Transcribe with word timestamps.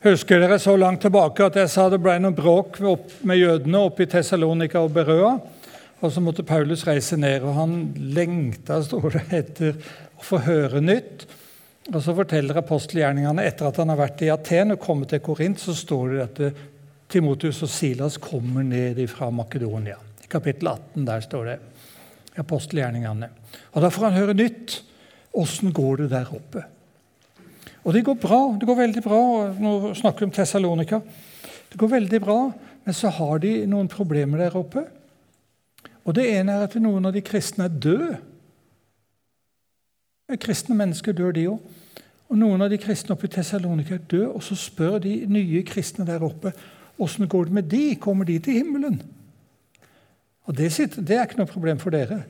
Husker 0.00 0.40
dere 0.40 0.56
så 0.56 0.72
langt 0.80 1.02
tilbake 1.04 1.44
at 1.44 1.58
jeg 1.60 1.68
sa 1.68 1.82
det 1.92 1.98
ble 2.00 2.14
noe 2.24 2.32
bråk 2.32 2.78
med 3.28 3.36
jødene 3.36 3.82
oppe 3.84 4.06
i 4.06 4.08
Tessalonika 4.08 4.80
og 4.80 4.94
Berøa? 4.94 5.34
Og 6.00 6.14
så 6.14 6.22
måtte 6.24 6.44
Paulus 6.48 6.86
reise 6.88 7.18
ned, 7.20 7.44
og 7.44 7.58
han 7.58 7.74
lengta 8.16 8.78
står 8.80 9.18
det, 9.18 9.24
etter 9.42 9.76
å 10.16 10.24
få 10.24 10.40
høre 10.46 10.80
nytt. 10.80 11.26
Og 11.90 12.00
Så 12.00 12.16
forteller 12.16 12.62
apostelgjerningene 12.62 13.44
etter 13.44 13.68
at 13.68 13.82
han 13.82 13.92
har 13.92 14.00
vært 14.00 14.24
i 14.24 14.32
Aten 14.32 14.72
og 14.72 14.80
kommet 14.80 15.12
til 15.12 15.20
Korint, 15.20 15.60
så 15.60 15.76
står 15.76 16.16
det 16.16 16.24
at 16.24 16.42
Timotius 17.12 17.60
og 17.68 17.74
Silas 17.76 18.16
kommer 18.16 18.64
ned 18.64 19.04
fra 19.12 19.28
Makedonia. 19.28 20.00
I 20.24 20.32
kapittel 20.32 20.72
18 20.72 21.08
der 21.12 21.28
står 21.28 21.52
det 21.52 21.60
apostelgjerningene. 22.40 23.28
Og 23.76 23.82
Da 23.84 23.92
får 23.92 24.08
han 24.08 24.20
høre 24.22 24.40
nytt. 24.46 24.80
Åssen 25.36 25.76
går 25.76 26.06
det 26.06 26.12
der 26.16 26.32
oppe? 26.32 26.64
Og 27.84 27.94
det 27.94 28.04
går 28.04 28.16
bra. 28.20 28.40
Det 28.60 28.68
går 28.68 28.78
veldig 28.82 29.02
bra. 29.04 29.20
Nå 29.56 29.74
snakker 29.98 30.24
vi 30.24 30.28
om 30.28 30.34
Tessalonika. 30.36 31.00
Det 31.70 31.78
går 31.78 31.92
veldig 31.94 32.20
bra, 32.20 32.38
men 32.84 32.96
så 32.96 33.12
har 33.14 33.38
de 33.38 33.52
noen 33.70 33.88
problemer 33.88 34.42
der 34.42 34.56
oppe. 34.58 34.84
Og 36.04 36.14
Det 36.14 36.26
ene 36.32 36.56
er 36.56 36.66
at 36.66 36.74
noen 36.80 37.06
av 37.06 37.14
de 37.14 37.22
kristne 37.22 37.68
er 37.68 37.76
døde. 37.76 38.16
Kristne 40.40 40.74
mennesker 40.78 41.12
dør, 41.12 41.32
de 41.34 41.48
òg. 41.50 41.78
Og 42.30 42.38
Noen 42.38 42.62
av 42.62 42.70
de 42.70 42.78
kristne 42.78 43.16
oppe 43.16 43.26
i 43.26 43.32
Tessalonika 43.32 43.96
er 43.96 44.04
døde, 44.10 44.28
og 44.30 44.42
så 44.42 44.54
spør 44.54 45.00
de 45.02 45.24
nye 45.26 45.62
kristne 45.66 46.06
der 46.06 46.22
oppe 46.22 46.52
åssen 47.00 47.28
går 47.28 47.44
det 47.44 47.52
med 47.52 47.70
de? 47.72 47.96
Kommer 47.96 48.24
de 48.24 48.38
til 48.38 48.60
himmelen? 48.60 49.00
Og 50.44 50.56
det, 50.56 50.70
det 50.96 51.16
er 51.16 51.24
ikke 51.24 51.40
noe 51.40 51.50
problem 51.50 51.78
for 51.80 51.94
dere. 51.94 52.22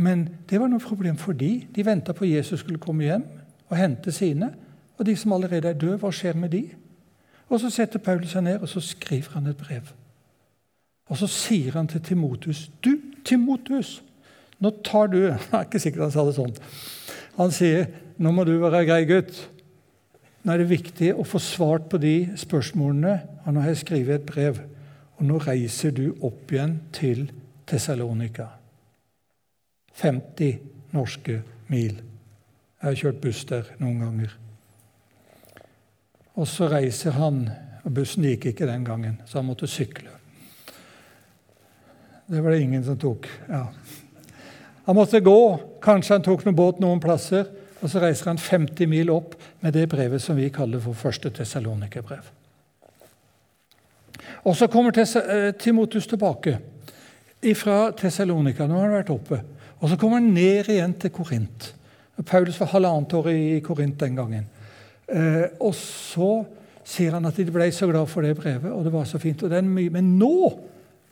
Men 0.00 0.28
det 0.50 0.60
var 0.60 0.70
noe 0.72 0.82
problem 0.82 1.16
for 1.20 1.36
de. 1.36 1.66
De 1.74 1.84
venta 1.86 2.12
på 2.16 2.28
Jesus 2.28 2.64
skulle 2.64 2.80
komme 2.82 3.06
hjem 3.06 3.24
og 3.68 3.76
hente 3.78 4.12
sine. 4.12 4.50
Og 5.00 5.06
de 5.08 5.16
som 5.16 5.32
allerede 5.32 5.68
er 5.68 5.78
døde, 5.80 5.96
hva 5.96 6.10
skjer 6.12 6.36
med 6.36 6.52
de? 6.52 6.66
Og 7.48 7.60
Så 7.60 7.70
setter 7.72 7.98
Paulus 7.98 8.34
seg 8.36 8.44
ned 8.46 8.60
og 8.60 8.68
så 8.68 8.80
skriver 8.84 9.32
han 9.34 9.48
et 9.50 9.56
brev. 9.56 9.88
Og 11.10 11.18
så 11.18 11.26
sier 11.26 11.74
han 11.74 11.88
til 11.90 12.02
Timotus 12.04 12.68
Du, 12.84 12.92
Timotus, 13.24 14.02
nå 14.60 14.70
tar 14.84 15.08
du 15.10 15.18
Jeg 15.26 15.38
er 15.52 15.64
ikke 15.64 15.80
sikker 15.82 16.04
han 16.04 16.12
sa 16.14 16.24
det 16.28 16.36
sånn. 16.36 16.52
Han 17.40 17.50
sier 17.54 17.88
nå 18.20 18.30
må 18.36 18.44
du 18.44 18.52
være 18.60 18.84
grei 18.84 19.06
gutt. 19.08 19.32
Nå 20.44 20.52
er 20.52 20.60
det 20.60 20.70
viktig 20.70 21.14
å 21.16 21.24
få 21.24 21.40
svart 21.40 21.88
på 21.90 21.98
de 22.00 22.30
spørsmålene. 22.38 23.14
Og 23.46 23.56
nå 23.56 23.64
har 23.64 23.72
jeg 23.72 23.82
skrevet 23.82 24.20
et 24.20 24.28
brev. 24.28 24.60
Og 25.18 25.24
nå 25.26 25.40
reiser 25.40 25.94
du 25.96 26.10
opp 26.20 26.52
igjen 26.52 26.76
til 26.92 27.24
Tessalonika. 27.68 28.50
50 30.00 30.92
norske 30.92 31.40
mil. 31.72 31.96
Jeg 31.96 32.86
har 32.86 33.00
kjørt 33.02 33.24
buss 33.24 33.42
der 33.48 33.72
noen 33.80 34.04
ganger. 34.04 34.36
Og 36.40 36.48
så 36.48 36.70
reiser 36.72 37.18
han, 37.20 37.44
og 37.84 37.92
bussen 37.94 38.24
gikk 38.24 38.50
ikke 38.50 38.68
den 38.68 38.84
gangen, 38.86 39.18
så 39.28 39.40
han 39.40 39.48
måtte 39.50 39.68
sykle. 39.68 40.08
Det 42.30 42.40
var 42.40 42.54
det 42.54 42.62
ingen 42.62 42.84
som 42.86 42.96
tok. 42.98 43.26
Ja. 43.48 43.66
Han 44.86 44.96
måtte 44.96 45.20
gå. 45.20 45.40
Kanskje 45.82 46.16
han 46.16 46.24
tok 46.24 46.44
noen 46.46 46.56
båt 46.56 46.78
noen 46.80 47.02
plasser. 47.02 47.48
Og 47.80 47.90
så 47.90 48.00
reiser 48.02 48.30
han 48.30 48.38
50 48.40 48.88
mil 48.90 49.10
opp 49.12 49.34
med 49.64 49.74
det 49.74 49.88
brevet 49.90 50.22
som 50.22 50.38
vi 50.38 50.50
kaller 50.52 50.82
for 50.84 50.96
første 50.96 51.32
Tessalonikerbrev. 51.34 52.28
Og 54.44 54.56
så 54.56 54.68
kommer 54.72 54.96
eh, 54.96 55.50
Timotus 55.58 56.06
tilbake 56.06 56.58
fra 57.56 57.90
Tessalonika. 57.96 58.68
Nå 58.68 58.78
har 58.78 58.86
han 58.86 58.98
vært 59.00 59.12
oppe. 59.12 59.40
Og 59.80 59.90
så 59.90 59.98
kommer 59.98 60.20
han 60.20 60.32
ned 60.34 60.68
igjen 60.70 60.94
til 61.00 61.12
Korint. 61.12 61.72
Paulus 62.28 62.60
var 62.60 62.72
halvannet 62.74 63.14
år 63.16 63.30
i 63.32 63.60
Korint 63.64 63.98
den 64.00 64.16
gangen. 64.16 64.48
Eh, 65.10 65.46
og 65.58 65.74
så 65.74 66.32
sier 66.86 67.14
han 67.16 67.26
at 67.26 67.38
de 67.38 67.46
ble 67.50 67.68
så 67.74 67.88
glad 67.90 68.08
for 68.10 68.26
det 68.26 68.36
brevet, 68.38 68.70
og 68.72 68.84
det 68.86 68.92
var 68.94 69.06
så 69.08 69.18
fint. 69.22 69.42
og 69.42 69.50
det 69.50 69.58
er 69.58 69.66
mye, 69.66 69.90
Men 69.90 70.18
nå 70.18 70.58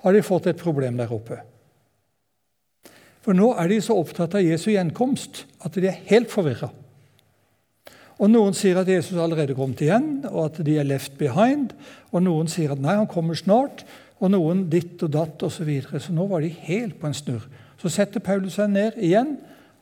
har 0.03 0.13
de 0.13 0.23
fått 0.23 0.47
et 0.47 0.57
problem 0.57 0.97
der 0.97 1.13
oppe. 1.13 1.41
For 3.23 3.35
nå 3.35 3.51
er 3.59 3.69
de 3.69 3.81
så 3.83 3.97
opptatt 3.99 4.39
av 4.39 4.45
Jesu 4.47 4.71
gjenkomst 4.71 5.45
at 5.65 5.75
de 5.75 5.89
er 5.89 6.05
helt 6.09 6.31
forvirra. 6.31 6.71
Og 8.19 8.31
Noen 8.31 8.55
sier 8.57 8.79
at 8.81 8.89
Jesus 8.89 9.19
allerede 9.21 9.55
kommet 9.55 9.83
igjen, 9.85 10.25
og 10.27 10.49
at 10.49 10.57
de 10.67 10.79
er 10.79 10.87
left 10.87 11.19
behind. 11.21 11.71
Og 12.11 12.25
noen 12.25 12.49
sier 12.51 12.73
at 12.75 12.81
nei, 12.83 12.97
han 12.99 13.07
kommer 13.07 13.39
snart. 13.39 13.85
Og 14.19 14.33
noen 14.35 14.65
ditt 14.73 15.05
og 15.07 15.13
datt 15.15 15.45
osv. 15.47 15.61
Så, 15.61 15.67
videre. 15.69 16.01
så 16.03 16.15
nå 16.15 16.27
var 16.27 16.43
de 16.43 16.51
helt 16.67 16.99
på 16.99 17.07
en 17.07 17.15
snurr. 17.15 17.47
Så 17.79 17.93
setter 17.95 18.23
Paulus 18.25 18.57
seg 18.59 18.73
ned 18.75 18.99
igjen, 18.99 19.37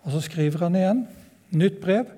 og 0.05 0.13
så 0.13 0.21
skriver 0.27 0.67
han 0.67 0.77
igjen. 0.77 1.01
Nytt 1.57 1.81
brev. 1.81 2.13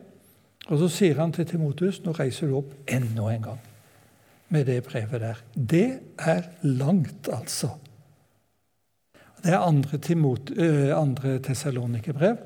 Og 0.69 0.83
så 0.83 0.91
sier 0.93 1.19
han 1.21 1.33
til 1.33 1.49
Timotus 1.49 2.03
nå 2.05 2.13
reiser 2.17 2.51
du 2.51 2.59
opp 2.61 2.75
enda 2.93 3.31
en 3.33 3.45
gang 3.51 3.65
med 4.53 4.65
det 4.69 4.83
brevet 4.87 5.21
der. 5.21 5.41
Det 5.53 5.89
er 6.19 6.47
langt, 6.63 7.29
altså. 7.29 7.75
Det 9.45 9.53
er 9.53 9.61
andre, 9.61 9.99
Timot, 9.99 10.51
uh, 10.57 10.93
andre 10.97 11.39
Tessalonikerbrev. 11.45 12.39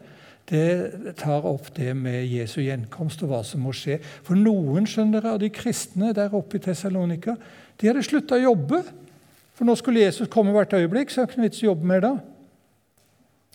Det 0.50 1.14
tar 1.16 1.46
opp 1.46 1.70
det 1.76 1.92
med 1.96 2.26
Jesu 2.26 2.60
gjenkomst 2.60 3.22
og 3.22 3.30
hva 3.30 3.42
som 3.46 3.62
må 3.64 3.72
skje. 3.76 4.00
For 4.26 4.38
noen 4.38 4.88
skjønner 4.90 5.30
av 5.30 5.38
de 5.40 5.52
kristne 5.54 6.10
der 6.16 6.34
oppe 6.34 6.58
i 6.58 6.64
Tessalonika 6.64 7.36
de 7.80 7.88
hadde 7.88 8.02
slutta 8.04 8.36
å 8.36 8.42
jobbe. 8.42 8.82
For 9.54 9.68
nå 9.68 9.76
skulle 9.78 10.02
Jesus 10.02 10.30
komme 10.32 10.52
hvert 10.54 10.74
øyeblikk, 10.74 11.10
så 11.10 11.22
det 11.22 11.22
er 11.22 11.30
ikke 11.30 11.40
noe 11.40 11.48
vits 11.48 11.62
å 11.62 11.70
jobbe 11.70 11.88
mer 11.88 12.02
da. 12.04 12.12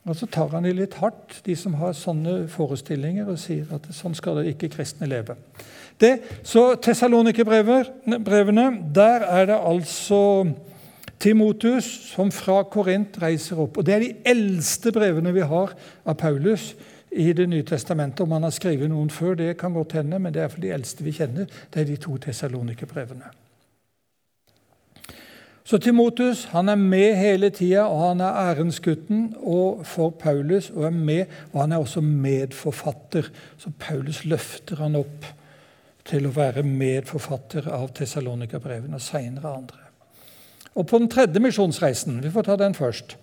Og 0.07 0.15
så 0.15 0.27
tar 0.31 0.53
han 0.55 0.63
de 0.63 0.71
litt 0.75 0.95
hardt, 1.01 1.41
de 1.45 1.55
som 1.59 1.75
har 1.81 1.95
sånne 1.97 2.45
forestillinger, 2.51 3.27
og 3.27 3.39
sier 3.41 3.67
at 3.75 3.89
sånn 3.95 4.15
skal 4.15 4.39
det 4.39 4.53
ikke 4.53 4.71
kristne 4.77 5.09
leve. 5.09 5.35
Det, 5.99 6.13
så 6.47 6.75
Tessalonikerbrevene, 6.81 8.67
der 8.95 9.25
er 9.27 9.49
det 9.49 9.57
altså 9.57 10.19
Timotus 11.19 11.87
som 12.11 12.29
fra 12.31 12.61
Korint 12.69 13.17
reiser 13.21 13.59
opp. 13.59 13.77
Og 13.77 13.85
Det 13.85 13.95
er 13.95 14.05
de 14.05 14.13
eldste 14.25 14.93
brevene 14.93 15.33
vi 15.33 15.41
har 15.41 15.73
av 16.05 16.15
Paulus 16.15 16.75
i 17.11 17.33
Det 17.33 17.47
nye 17.49 17.63
testamentet. 17.63 18.21
Om 18.21 18.31
han 18.31 18.43
har 18.43 18.53
skrevet 18.53 18.89
noen 18.89 19.09
før, 19.09 19.33
det 19.35 19.57
kan 19.57 19.73
godt 19.73 19.97
hende, 19.97 20.19
men 20.19 20.33
det 20.33 20.43
er 20.43 20.47
for 20.53 20.61
de 20.61 20.71
eldste 20.71 21.03
vi 21.03 21.11
kjenner. 21.11 21.49
Det 21.73 21.81
er 21.81 21.85
de 21.85 21.97
to 21.97 22.17
Tessalonikerbrevene. 22.17 23.46
Så 25.67 25.77
Timotus 25.83 26.45
han 26.53 26.69
er 26.71 26.79
med 26.79 27.17
hele 27.19 27.49
tida, 27.51 27.89
og 27.91 27.99
han 28.05 28.21
er 28.23 28.37
ærensgutten 28.53 29.33
for 29.83 30.13
Paulus. 30.15 30.69
Og 30.69 30.85
er 30.87 30.95
med, 30.95 31.25
og 31.51 31.61
han 31.61 31.71
er 31.71 31.81
også 31.83 32.01
medforfatter. 32.01 33.27
Så 33.57 33.73
Paulus 33.79 34.23
løfter 34.25 34.79
han 34.79 34.95
opp 34.95 35.27
til 36.07 36.29
å 36.29 36.31
være 36.31 36.63
medforfatter 36.63 37.67
av 37.67 37.89
Tessalonika-brevene 37.97 38.95
og 38.95 39.03
seinere 39.03 39.51
andre. 39.51 39.83
Og 40.77 40.87
På 40.87 41.01
den 41.01 41.11
tredje 41.11 41.41
misjonsreisen 41.43 42.21
vi 42.23 42.31
får 42.31 42.47
ta 42.47 42.55
den 42.55 42.77
først, 42.77 43.17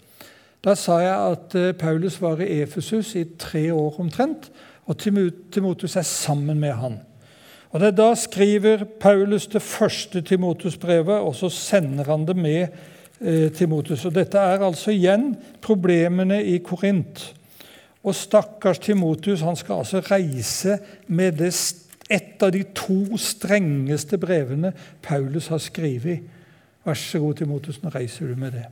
da 0.65 0.75
sa 0.76 0.99
jeg 1.00 1.32
at 1.32 1.55
eh, 1.61 1.72
Paulus 1.76 2.16
var 2.21 2.41
i 2.41 2.62
Efesus 2.62 3.15
i 3.21 3.25
tre 3.38 3.66
år 3.72 3.99
omtrent, 4.00 4.50
og 4.84 4.97
Timotus 4.99 5.97
er 5.97 6.05
sammen 6.09 6.61
med 6.61 6.72
han. 6.81 7.00
Og 7.75 7.81
det 7.83 7.89
er 7.91 7.97
Da 7.99 8.12
skriver 8.15 8.85
Paulus 9.01 9.49
det 9.51 9.62
første 9.62 10.21
Timotus-brevet, 10.23 11.19
og 11.19 11.35
så 11.35 11.49
sender 11.51 12.07
han 12.07 12.27
det 12.27 12.37
med 12.39 12.69
eh, 13.21 13.51
Timotus. 13.53 14.05
Og 14.05 14.15
Dette 14.15 14.39
er 14.39 14.62
altså 14.62 14.95
igjen 14.95 15.33
problemene 15.62 16.39
i 16.45 16.61
Korint. 16.62 17.35
Og 18.05 18.15
stakkars 18.15 18.79
Timotus 18.79 19.43
han 19.43 19.59
skal 19.59 19.83
altså 19.83 20.05
reise 20.07 20.79
med 21.09 21.41
det, 21.43 21.51
et 22.11 22.43
av 22.45 22.53
de 22.53 22.62
to 22.77 23.19
strengeste 23.19 24.21
brevene 24.23 24.71
Paulus 25.03 25.49
har 25.51 25.59
skrevet. 25.59 26.23
Vær 26.85 26.95
så 27.01 27.19
god, 27.19 27.41
Timotus, 27.41 27.83
nå 27.83 27.91
reiser 27.91 28.29
du 28.31 28.39
med 28.39 28.55
det. 28.55 28.67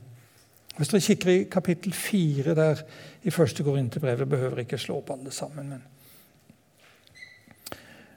Hvis 0.77 0.93
dere 0.93 1.07
kikker 1.09 1.33
i 1.33 1.41
kapittel 1.51 1.93
fire 1.93 2.55
der 2.55 2.85
i 3.23 3.33
første 3.33 3.65
Korinterbrevet, 3.65 4.29
behøver 4.29 4.63
ikke 4.63 4.79
slå 4.79 5.01
opp 5.01 5.11
alle 5.11 5.31
sammen. 5.31 5.69
men 5.75 5.92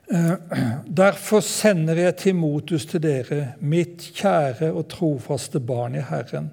derfor 1.02 1.40
sender 1.40 1.98
jeg 1.98 2.16
Timotus 2.16 2.86
til 2.86 3.02
dere, 3.02 3.40
mitt 3.60 4.12
kjære 4.14 4.70
og 4.72 4.86
trofaste 4.92 5.60
barn 5.60 5.98
i 5.98 6.04
Herren. 6.04 6.52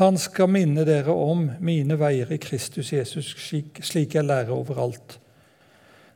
Han 0.00 0.18
skal 0.20 0.50
minne 0.52 0.84
dere 0.84 1.12
om 1.12 1.46
mine 1.64 1.96
veier 2.00 2.32
i 2.32 2.40
Kristus 2.40 2.92
Jesus, 2.92 3.30
slik 3.36 4.14
jeg 4.14 4.24
lærer 4.24 4.52
overalt. 4.52 5.18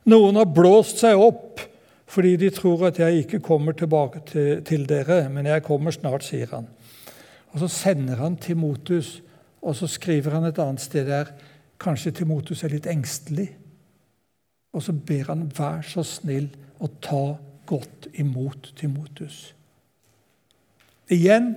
Noen 0.09 0.37
har 0.37 0.49
blåst 0.49 1.01
seg 1.01 1.17
opp 1.17 1.67
fordi 2.11 2.33
de 2.35 2.49
tror 2.51 2.89
at 2.89 2.97
jeg 2.99 3.21
ikke 3.21 3.39
kommer 3.39 3.71
tilbake 3.71 4.19
til, 4.27 4.63
til 4.67 4.81
dere, 4.83 5.29
men 5.31 5.47
jeg 5.47 5.63
kommer 5.63 5.95
snart, 5.95 6.25
sier 6.27 6.49
han. 6.51 6.65
Og 7.53 7.59
Så 7.59 7.67
sender 7.71 8.19
han 8.19 8.35
Timotus, 8.35 9.21
og 9.61 9.75
så 9.75 9.87
skriver 9.87 10.35
han 10.35 10.45
et 10.49 10.59
annet 10.59 10.81
sted 10.81 11.07
der 11.07 11.31
kanskje 11.79 12.11
Timotus 12.11 12.63
er 12.63 12.73
litt 12.73 12.89
engstelig. 12.91 13.47
Og 14.71 14.83
så 14.83 14.93
ber 14.95 15.31
han 15.33 15.47
vær 15.57 15.81
så 15.85 16.03
snill 16.07 16.47
å 16.79 16.89
ta 17.03 17.23
godt 17.69 18.07
imot 18.19 18.71
Timotus. 18.79 19.51
Igjen 21.11 21.55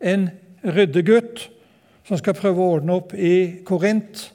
en 0.00 0.28
ryddegutt 0.66 1.46
som 2.06 2.18
skal 2.18 2.36
prøve 2.38 2.62
å 2.62 2.76
ordne 2.78 2.98
opp 2.98 3.14
i 3.14 3.62
Korint. 3.66 4.28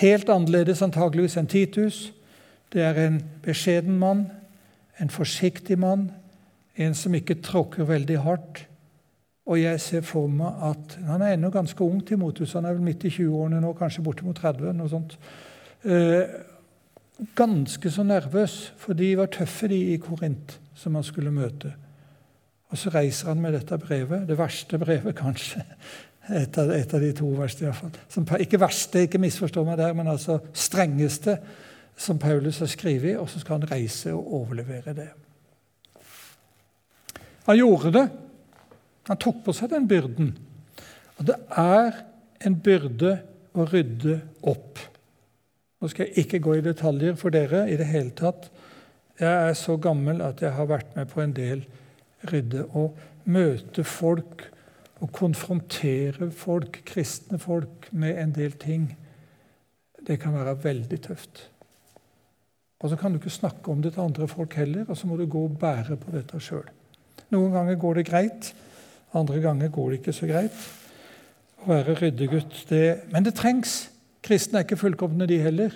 Helt 0.00 0.32
annerledes 0.32 0.82
antageligvis 0.84 1.36
enn 1.40 1.50
Titus. 1.50 2.06
Det 2.72 2.84
er 2.84 2.98
en 3.06 3.20
beskjeden 3.44 3.98
mann, 4.00 4.26
en 5.00 5.12
forsiktig 5.12 5.78
mann, 5.78 6.10
En 6.72 6.94
som 6.94 7.12
ikke 7.12 7.34
tråkker 7.44 7.84
veldig 7.84 8.18
hardt. 8.24 8.62
Og 9.44 9.58
jeg 9.60 9.80
ser 9.80 10.00
for 10.00 10.26
meg 10.26 10.62
at 10.62 10.94
Han 11.06 11.22
er 11.22 11.34
ennå 11.34 11.50
ganske 11.50 11.84
ung, 11.84 12.00
Timotus. 12.06 12.52
Han 12.52 12.64
er 12.64 12.72
vel 12.72 12.82
midt 12.82 13.04
i 13.04 13.10
20-årene 13.10 13.60
nå, 13.60 13.72
kanskje 13.76 14.02
bortimot 14.02 14.36
30. 14.36 14.72
noe 14.72 14.88
sånt. 14.88 15.18
Eh, 15.84 16.22
ganske 17.36 17.90
så 17.90 18.04
nervøs, 18.06 18.72
for 18.80 18.96
de 18.98 19.12
var 19.18 19.30
tøffe, 19.32 19.68
de 19.68 19.78
i 19.92 19.98
Korint, 20.02 20.58
som 20.74 20.94
han 20.98 21.06
skulle 21.06 21.32
møte. 21.34 21.72
Og 22.72 22.78
så 22.80 22.92
reiser 22.94 23.28
han 23.28 23.42
med 23.42 23.52
dette 23.56 23.76
brevet, 23.78 24.26
det 24.28 24.38
verste 24.38 24.78
brevet 24.80 25.16
kanskje. 25.16 25.64
Et 26.30 26.58
av, 26.58 26.70
et 26.70 26.94
av 26.94 27.02
de 27.02 27.10
to 27.18 27.28
verste, 27.34 27.66
iallfall. 27.66 27.90
Ikke 28.40 28.60
verste, 28.62 29.04
ikke 29.04 29.20
misforstå 29.20 29.64
meg 29.66 29.80
der, 29.80 29.94
men 29.98 30.08
altså 30.08 30.38
strengeste 30.54 31.36
som 31.98 32.20
Paulus 32.22 32.62
har 32.62 32.70
skrevet, 32.70 33.18
og 33.18 33.28
så 33.30 33.42
skal 33.42 33.58
han 33.58 33.70
reise 33.70 34.14
og 34.14 34.30
overlevere 34.40 34.94
det. 34.96 35.08
Han 37.50 37.58
gjorde 37.58 37.92
det. 37.96 38.06
Han 39.10 39.18
tok 39.18 39.42
på 39.44 39.54
seg 39.56 39.72
den 39.72 39.88
byrden. 39.90 40.30
Og 41.18 41.26
det 41.26 41.36
er 41.58 42.04
en 42.46 42.56
byrde 42.62 43.16
å 43.52 43.66
rydde 43.68 44.20
opp. 44.48 44.78
Nå 45.82 45.88
skal 45.90 46.06
jeg 46.06 46.24
ikke 46.24 46.38
gå 46.38 46.52
i 46.54 46.62
detaljer 46.62 47.16
for 47.18 47.34
dere 47.34 47.64
i 47.66 47.76
det 47.76 47.88
hele 47.90 48.14
tatt. 48.14 48.46
Jeg 49.18 49.48
er 49.48 49.56
så 49.58 49.74
gammel 49.82 50.22
at 50.22 50.38
jeg 50.42 50.54
har 50.54 50.68
vært 50.70 50.94
med 50.94 51.10
på 51.10 51.20
en 51.20 51.32
del 51.34 51.64
rydde. 52.30 52.68
og 52.70 52.94
møte 53.24 53.84
folk 53.86 54.48
og 55.02 55.10
konfrontere 55.14 56.30
folk, 56.30 56.80
kristne 56.86 57.38
folk, 57.38 57.88
med 57.90 58.18
en 58.18 58.32
del 58.34 58.52
ting, 58.58 58.88
det 60.06 60.18
kan 60.22 60.34
være 60.34 60.56
veldig 60.64 61.00
tøft. 61.02 61.48
Og 62.82 62.90
så 62.90 62.96
kan 62.98 63.12
du 63.12 63.18
ikke 63.18 63.30
snakke 63.30 63.70
om 63.70 63.82
det 63.82 63.92
til 63.94 64.02
andre 64.02 64.28
folk 64.28 64.54
heller, 64.58 64.84
og 64.88 64.96
så 64.96 65.06
må 65.06 65.16
du 65.16 65.26
gå 65.26 65.44
og 65.44 65.58
bære 65.58 65.96
på 65.96 66.14
dette 66.14 66.40
sjøl. 66.42 66.66
Noen 67.30 67.52
ganger 67.54 67.78
går 67.78 67.94
det 67.94 68.06
greit, 68.10 68.54
andre 69.14 69.40
ganger 69.40 69.68
går 69.68 69.90
det 69.90 70.00
ikke 70.00 70.14
så 70.16 70.26
greit. 70.26 70.64
Å 71.62 71.70
være 71.70 71.94
ryddegutt, 72.00 72.64
det 72.70 73.02
Men 73.12 73.24
det 73.24 73.34
trengs. 73.38 73.91
Kristne 74.22 74.60
er 74.60 74.66
ikke 74.66 74.80
fullkomne, 74.80 75.26
de 75.26 75.40
heller. 75.42 75.74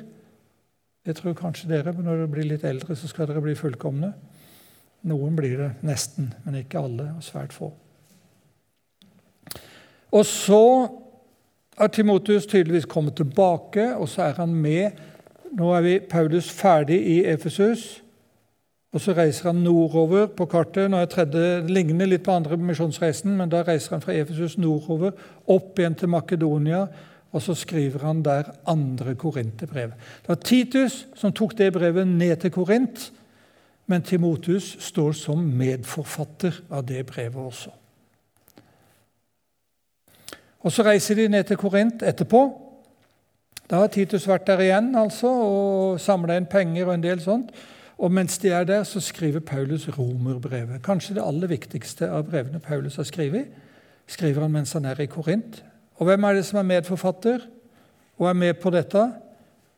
Det 1.06 1.16
tror 1.16 1.34
kanskje 1.38 1.70
dere, 1.70 1.93
men 1.94 2.06
når 2.06 2.22
dere 2.22 2.31
blir 2.31 2.48
litt 2.50 2.64
eldre, 2.66 2.96
så 2.96 3.10
skal 3.10 3.28
dere 3.31 3.43
bli 3.43 3.54
fullkomne. 3.58 4.12
Noen 5.06 5.37
blir 5.38 5.58
det 5.60 5.72
nesten, 5.87 6.32
men 6.44 6.60
ikke 6.62 6.82
alle, 6.82 7.10
og 7.16 7.26
svært 7.26 7.54
få. 7.54 7.72
Og 10.14 10.25
så 10.26 10.62
er 11.78 11.93
Timotius 11.93 12.46
tydeligvis 12.46 12.88
kommet 12.90 13.19
tilbake, 13.19 13.93
og 13.96 14.08
så 14.08 14.31
er 14.31 14.40
han 14.40 14.54
med 14.54 14.96
nå 15.56 15.70
er 15.72 15.84
vi 15.84 15.99
Paulus 16.00 16.50
ferdig 16.52 16.99
i 17.06 17.20
Efesus. 17.25 18.02
Og 18.92 19.00
Så 19.00 19.12
reiser 19.12 19.50
han 19.52 19.60
nordover 19.60 20.26
på 20.26 20.46
kartet. 20.46 20.90
Nå 20.90 20.96
er 20.96 21.04
tredje, 21.04 21.60
Det 21.60 21.70
ligner 21.70 22.06
litt 22.06 22.25
på 22.25 22.32
andre 22.32 22.56
misjonsreisen, 22.56 23.37
men 23.37 23.49
da 23.49 23.62
reiser 23.62 23.90
han 23.90 24.00
fra 24.00 24.12
Efesus 24.12 24.58
nordover, 24.58 25.12
opp 25.46 25.78
igjen 25.78 25.94
til 25.94 26.08
Makedonia, 26.08 26.87
og 27.32 27.43
så 27.43 27.55
skriver 27.55 28.06
han 28.06 28.23
der 28.25 28.52
andre 28.67 29.14
korinterbrev. 29.14 29.93
Det 30.23 30.28
var 30.28 30.34
Titus 30.34 31.06
som 31.14 31.32
tok 31.32 31.58
det 31.58 31.73
brevet 31.73 32.06
ned 32.06 32.37
til 32.37 32.50
Korint, 32.50 33.12
men 33.87 34.02
Timotus 34.02 34.76
står 34.82 35.12
som 35.12 35.38
medforfatter 35.38 36.62
av 36.70 36.87
det 36.87 37.06
brevet 37.06 37.43
også. 37.43 37.70
Og 40.67 40.73
Så 40.73 40.82
reiser 40.82 41.14
de 41.14 41.28
ned 41.28 41.44
til 41.44 41.56
Korint 41.56 42.02
etterpå. 42.02 42.40
Da 43.70 43.76
har 43.76 43.87
Titus 43.87 44.26
vært 44.28 44.46
der 44.46 44.62
igjen 44.64 44.94
altså, 44.99 45.28
og 45.31 46.00
samla 46.00 46.37
inn 46.38 46.49
penger 46.50 46.88
og 46.88 46.94
en 46.94 47.05
del 47.05 47.23
sånt. 47.23 47.52
Og 47.99 48.12
mens 48.12 48.38
de 48.38 48.50
er 48.52 48.64
der, 48.64 48.82
så 48.84 49.00
skriver 49.00 49.40
Paulus 49.40 49.88
romerbrevet. 49.88 50.82
Kanskje 50.82 51.14
det 51.14 51.25
aller 51.25 51.49
viktigste 51.49 52.11
av 52.11 52.26
brevene 52.31 52.61
Paulus 52.61 52.96
har 52.96 53.06
skrevet. 53.08 53.46
Skriver 54.06 54.43
han 54.43 54.52
mens 54.52 54.73
han 54.76 54.84
er 54.84 55.00
i 55.00 55.06
Korint. 55.06 55.62
Og 55.96 56.08
hvem 56.08 56.25
er 56.25 56.37
det 56.37 56.44
som 56.46 56.60
er 56.60 56.69
medforfatter 56.69 57.46
og 58.19 58.28
er 58.28 58.37
med 58.37 58.54
på 58.60 58.72
dette? 58.75 59.04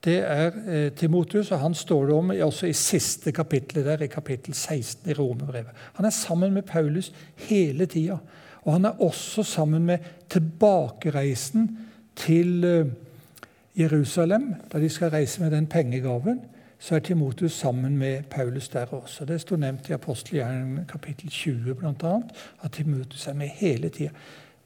Det 0.05 0.19
er 0.23 0.53
eh, 0.67 0.93
Timotus, 0.95 1.51
og 1.53 1.61
han 1.61 1.75
står 1.75 2.07
det 2.07 2.15
om 2.15 2.31
også 2.31 2.69
i 2.69 2.77
siste 2.77 3.33
kapittelet 3.35 3.87
der, 3.87 4.05
i 4.07 4.11
kapittel 4.11 4.55
16 4.55 5.11
i 5.11 5.15
romerbrevet. 5.15 5.75
Han 5.99 6.07
er 6.07 6.15
sammen 6.15 6.55
med 6.55 6.63
Paulus 6.63 7.13
hele 7.49 7.87
tida. 7.87 8.19
Og 8.63 8.73
han 8.73 8.85
er 8.85 9.03
også 9.03 9.43
sammen 9.43 9.87
med 9.87 9.99
tilbakereisen 10.31 11.69
til 12.17 12.65
eh, 12.65 12.87
Jerusalem, 13.79 14.55
da 14.73 14.79
de 14.79 14.89
skal 14.89 15.11
reise 15.11 15.43
med 15.43 15.51
den 15.51 15.67
pengegaven, 15.67 16.41
så 16.79 16.95
er 16.95 16.99
Timotus 16.99 17.53
sammen 17.53 17.99
med 17.99 18.23
Paulus 18.31 18.69
der 18.69 18.87
også. 18.95 19.25
Det 19.25 19.41
står 19.41 19.57
nevnt 19.57 19.89
i 19.89 19.93
apostelgjerningen 19.93 20.85
kapittel 20.89 21.31
20 21.31 21.75
bl.a. 21.75 22.21
at 22.63 22.73
Timotus 22.73 23.27
er 23.27 23.35
med 23.35 23.49
hele 23.49 23.89
tida. 23.89 24.11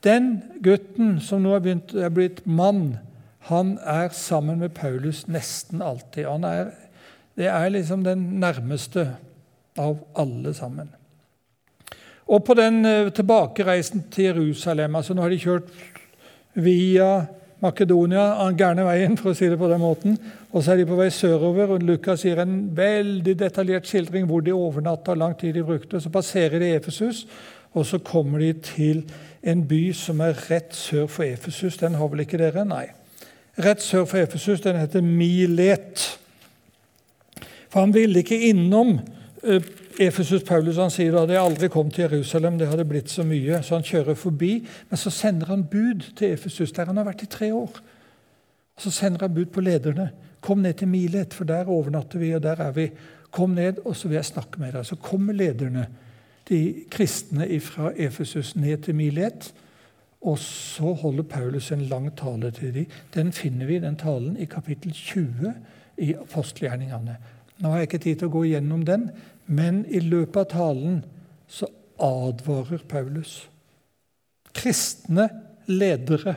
Den 0.02 0.42
gutten 0.62 1.18
som 1.22 1.44
nå 1.44 1.54
er, 1.56 1.62
begynt, 1.62 1.94
er 1.94 2.10
blitt 2.14 2.42
mann, 2.46 2.96
han 3.50 3.76
er 3.86 4.10
sammen 4.14 4.58
med 4.62 4.74
Paulus 4.74 5.24
nesten 5.30 5.82
alltid. 5.82 6.26
Er, 6.26 6.72
det 7.38 7.46
er 7.50 7.68
liksom 7.70 8.02
den 8.06 8.24
nærmeste 8.42 9.08
av 9.78 9.96
alle 10.18 10.54
sammen. 10.54 10.90
Og 12.26 12.44
på 12.46 12.54
den 12.54 12.84
eh, 12.86 13.12
tilbakereisen 13.14 14.06
til 14.12 14.30
Jerusalem 14.30 14.94
altså 14.96 15.14
Nå 15.14 15.24
har 15.24 15.32
de 15.32 15.40
kjørt 15.42 15.70
via 16.54 17.24
Makedonia 17.62 18.24
den 18.40 18.56
gærne 18.58 18.84
veien, 18.86 19.16
for 19.18 19.30
å 19.30 19.36
si 19.38 19.46
det 19.50 19.58
på 19.58 19.68
den 19.70 19.82
måten. 19.82 20.16
Og 20.50 20.64
så 20.64 20.72
er 20.72 20.80
de 20.80 20.86
på 20.88 20.98
vei 20.98 21.08
sørover, 21.14 21.76
og 21.76 21.84
Lukas 21.86 22.24
gir 22.26 22.40
en 22.42 22.56
veldig 22.74 23.36
detaljert 23.38 23.86
skildring 23.86 24.26
hvor 24.26 24.42
de 24.42 24.54
overnatta, 24.54 25.14
lang 25.14 25.36
tid 25.38 25.54
de 25.54 25.62
brukte. 25.66 26.00
Så 26.02 26.10
passerer 26.10 26.58
de 26.58 26.72
Efesus, 26.74 27.22
og 27.72 27.86
så 27.86 28.02
kommer 28.02 28.42
de 28.42 28.50
til 28.66 29.04
en 29.42 29.64
by 29.68 29.92
som 29.96 30.20
er 30.22 30.38
rett 30.50 30.74
sør 30.76 31.08
for 31.10 31.26
Efesus. 31.26 31.76
Den 31.80 31.98
har 31.98 32.10
vel 32.12 32.24
ikke 32.24 32.40
dere? 32.40 32.64
Nei. 32.68 32.86
Rett 33.62 33.82
sør 33.82 34.06
for 34.08 34.22
Efesus. 34.22 34.62
Den 34.64 34.78
heter 34.80 35.02
Milet. 35.02 36.04
For 37.72 37.80
han 37.80 37.94
ville 37.94 38.22
ikke 38.22 38.38
innom 38.50 38.98
uh, 39.42 39.70
Efesus 40.00 40.44
Paulus 40.46 40.78
han 40.80 40.92
sier 40.92 41.16
at 41.18 41.28
de 41.28 41.38
aldri 41.40 41.68
kom 41.72 41.90
til 41.92 42.06
Jerusalem, 42.06 42.58
det 42.58 42.68
hadde 42.70 42.86
blitt 42.88 43.10
så 43.12 43.24
mye. 43.26 43.60
Så 43.64 43.76
han 43.76 43.86
kjører 43.86 44.16
forbi. 44.18 44.52
Men 44.90 45.00
så 45.00 45.12
sender 45.12 45.52
han 45.52 45.66
bud 45.68 46.12
til 46.16 46.32
Efesus, 46.32 46.72
der 46.72 46.88
han 46.90 47.00
har 47.00 47.08
vært 47.08 47.26
i 47.26 47.32
tre 47.32 47.52
år. 47.56 47.82
Så 48.78 48.92
sender 48.94 49.26
han 49.26 49.34
bud 49.34 49.50
på 49.52 49.64
lederne. 49.64 50.10
Kom 50.42 50.62
ned 50.62 50.78
til 50.80 50.88
Milet, 50.90 51.34
for 51.34 51.46
der 51.46 51.68
overnatter 51.70 52.18
vi, 52.18 52.32
og 52.34 52.42
der 52.42 52.62
er 52.62 52.72
vi. 52.74 52.88
Kom 53.30 53.54
ned, 53.56 53.78
og 53.84 53.96
så 53.96 54.08
vil 54.08 54.18
jeg 54.18 54.30
snakke 54.30 54.60
med 54.60 54.72
deg. 54.74 54.86
Så 54.86 54.96
kommer 54.96 55.36
lederne, 55.36 55.86
de 56.48 56.84
kristne 56.90 57.60
fra 57.60 57.92
Efesus, 57.96 58.56
ned 58.56 58.76
til 58.82 58.94
Milet. 58.94 59.52
Og 60.22 60.38
så 60.38 60.92
holder 60.92 61.22
Paulus 61.22 61.72
en 61.72 61.80
lang 61.80 62.16
tale 62.16 62.50
til 62.50 62.74
dem. 62.74 62.86
Den 63.14 63.32
finner 63.32 63.66
vi, 63.66 63.78
den 63.78 63.96
talen, 63.96 64.36
i 64.36 64.44
kapittel 64.44 64.92
20 64.92 65.54
i 65.98 66.12
apostelgjerningene. 66.14 67.16
Nå 67.58 67.68
har 67.68 67.76
jeg 67.76 67.88
ikke 67.90 67.98
tid 67.98 68.16
til 68.16 68.30
å 68.30 68.36
gå 68.36 68.44
gjennom 68.50 68.84
den, 68.86 69.10
men 69.46 69.84
i 69.90 70.00
løpet 70.00 70.36
av 70.36 70.50
talen 70.50 71.02
så 71.50 71.66
advarer 72.02 72.82
Paulus 72.88 73.42
kristne 74.54 75.28
ledere. 75.66 76.36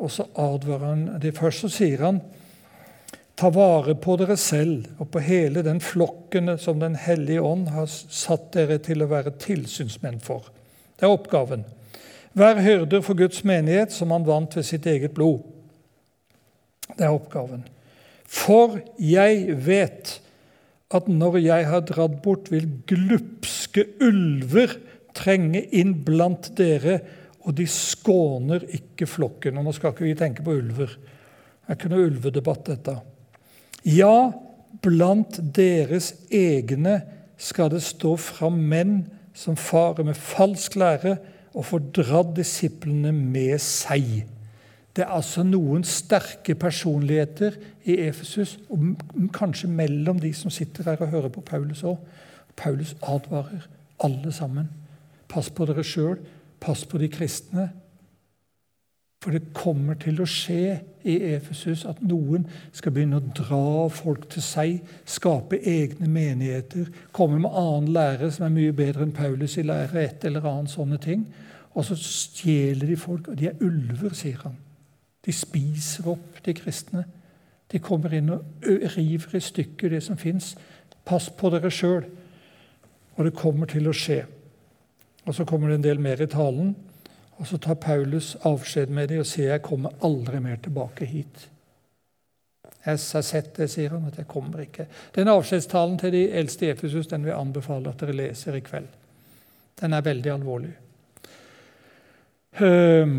Og 0.00 0.10
så 0.10 0.26
advarer 0.38 0.86
han 0.86 1.06
det 1.22 1.36
Først 1.36 1.66
så 1.66 1.70
sier 1.72 2.04
han 2.06 2.20
Ta 3.40 3.48
vare 3.48 3.94
på 3.96 4.18
dere 4.20 4.34
selv 4.36 4.84
og 5.00 5.14
på 5.14 5.22
hele 5.24 5.62
den 5.64 5.78
flokken 5.80 6.58
som 6.60 6.80
Den 6.82 6.98
hellige 7.00 7.40
ånd 7.40 7.70
har 7.72 7.86
satt 7.88 8.50
dere 8.52 8.76
til 8.84 9.00
å 9.00 9.08
være 9.08 9.32
tilsynsmenn 9.40 10.18
for. 10.20 10.50
Det 11.00 11.06
er 11.08 11.14
oppgaven. 11.14 11.62
Vær 12.36 12.60
hyrder 12.60 13.00
for 13.00 13.16
Guds 13.16 13.40
menighet, 13.48 13.94
som 13.96 14.12
han 14.12 14.26
vant 14.28 14.52
ved 14.58 14.66
sitt 14.68 14.84
eget 14.86 15.14
blod. 15.16 15.40
Det 16.92 17.06
er 17.06 17.14
oppgaven. 17.14 17.62
For 18.28 18.76
jeg 19.00 19.56
vet 19.64 20.18
at 20.92 21.08
når 21.08 21.38
jeg 21.40 21.68
har 21.70 21.86
dratt 21.88 22.20
bort, 22.20 22.50
vil 22.52 22.68
glupske 22.90 23.86
ulver 24.04 24.76
trenge 25.16 25.62
inn 25.80 25.94
blant 26.04 26.52
dere, 26.58 26.98
og 27.48 27.56
de 27.56 27.64
skåner 27.64 28.68
ikke 28.76 29.08
flokken. 29.08 29.56
Og 29.56 29.64
nå 29.64 29.72
skal 29.74 29.94
ikke 29.94 30.06
vi 30.10 30.18
tenke 30.18 30.44
på 30.44 30.58
ulver. 30.60 30.92
Det 30.92 31.72
er 31.72 31.80
ikke 31.80 31.90
noe 31.94 32.10
ulvedebatt, 32.10 32.68
dette. 32.68 32.98
Ja, 33.86 34.32
blant 34.82 35.38
deres 35.56 36.12
egne 36.32 37.00
skal 37.40 37.70
det 37.72 37.82
stå 37.84 38.16
fram 38.20 38.58
menn 38.68 39.04
som 39.36 39.56
farer 39.56 40.04
med 40.04 40.18
falsk 40.18 40.76
lære 40.80 41.16
og 41.54 41.64
får 41.66 41.86
dratt 41.96 42.34
disiplene 42.36 43.12
med 43.12 43.56
seg. 43.64 44.26
Det 44.96 45.04
er 45.06 45.14
altså 45.14 45.44
noen 45.46 45.84
sterke 45.86 46.54
personligheter 46.58 47.56
i 47.88 47.96
Efesus, 48.08 48.58
og 48.68 48.96
kanskje 49.34 49.70
mellom 49.70 50.18
de 50.20 50.32
som 50.34 50.52
sitter 50.52 50.90
her 50.90 51.00
og 51.00 51.12
hører 51.14 51.32
på 51.32 51.44
Paulus 51.46 51.84
òg. 51.86 51.96
Paulus 52.56 52.96
advarer 53.00 53.68
alle 54.04 54.32
sammen. 54.34 54.68
Pass 55.30 55.50
på 55.54 55.64
dere 55.68 55.84
sjøl, 55.86 56.18
pass 56.60 56.82
på 56.84 56.98
de 56.98 57.08
kristne. 57.08 57.70
For 59.20 59.36
det 59.36 59.50
kommer 59.52 59.98
til 60.00 60.22
å 60.22 60.26
skje 60.28 60.78
i 61.04 61.18
Efesus 61.34 61.82
at 61.88 61.98
noen 62.00 62.46
skal 62.72 62.94
begynne 62.96 63.18
å 63.20 63.32
dra 63.36 63.88
folk 63.92 64.24
til 64.32 64.44
seg, 64.44 64.78
skape 65.04 65.58
egne 65.60 66.08
menigheter, 66.08 66.88
komme 67.12 67.42
med 67.42 67.52
annen 67.52 67.90
lære 67.92 68.30
som 68.32 68.46
er 68.46 68.54
mye 68.54 68.76
bedre 68.76 69.04
enn 69.04 69.12
Paulus 69.16 69.58
i 69.60 69.66
lære, 69.68 70.00
et 70.00 70.24
eller 70.24 70.48
annet 70.48 70.72
sånne 70.72 70.96
ting. 71.04 71.26
Og 71.76 71.84
så 71.84 71.98
stjeler 72.00 72.88
de 72.88 72.96
folk. 72.96 73.28
Og 73.28 73.36
de 73.38 73.50
er 73.50 73.60
ulver, 73.60 74.16
sier 74.16 74.40
han. 74.42 74.56
De 75.20 75.32
spiser 75.36 76.08
opp 76.10 76.40
de 76.46 76.56
kristne. 76.56 77.04
De 77.70 77.78
kommer 77.78 78.16
inn 78.16 78.32
og 78.32 78.66
river 78.96 79.36
i 79.36 79.44
stykker 79.44 79.92
det 79.92 80.02
som 80.02 80.18
fins. 80.18 80.54
Pass 81.06 81.28
på 81.30 81.52
dere 81.52 81.70
sjøl. 81.70 82.08
Og 83.16 83.26
det 83.26 83.36
kommer 83.36 83.68
til 83.70 83.86
å 83.86 83.94
skje. 83.94 84.24
Og 85.28 85.36
så 85.36 85.44
kommer 85.44 85.68
det 85.68 85.78
en 85.78 85.90
del 85.90 86.00
mer 86.02 86.24
i 86.24 86.30
talen. 86.30 86.72
Og 87.40 87.48
så 87.48 87.56
tar 87.58 87.78
Paulus 87.80 88.34
avskjed 88.44 88.92
med 88.92 89.08
dem 89.08 89.22
og 89.22 89.28
sier 89.28 89.54
jeg 89.54 89.64
kommer 89.64 89.96
aldri 90.04 90.42
mer 90.44 90.60
tilbake 90.60 91.08
hit. 91.08 91.46
Jeg 92.84 92.96
har 92.96 93.24
sett 93.24 93.54
det, 93.56 93.68
sier 93.72 93.92
han, 93.92 94.06
at 94.08 94.18
jeg 94.20 94.28
kommer 94.28 94.62
ikke. 94.64 94.86
Den 95.16 95.28
avskjedstalen 95.28 95.98
til 96.00 96.14
de 96.14 96.22
eldste 96.36 96.66
i 96.66 96.70
Efesus 96.72 97.08
den 97.08 97.24
vil 97.24 97.32
jeg 97.32 97.40
anbefale 97.40 97.92
at 97.92 98.00
dere 98.00 98.16
leser 98.16 98.56
i 98.56 98.62
kveld. 98.64 98.88
Den 99.80 99.96
er 99.96 100.04
veldig 100.04 100.32
alvorlig. 100.32 100.72
Um, 102.60 103.16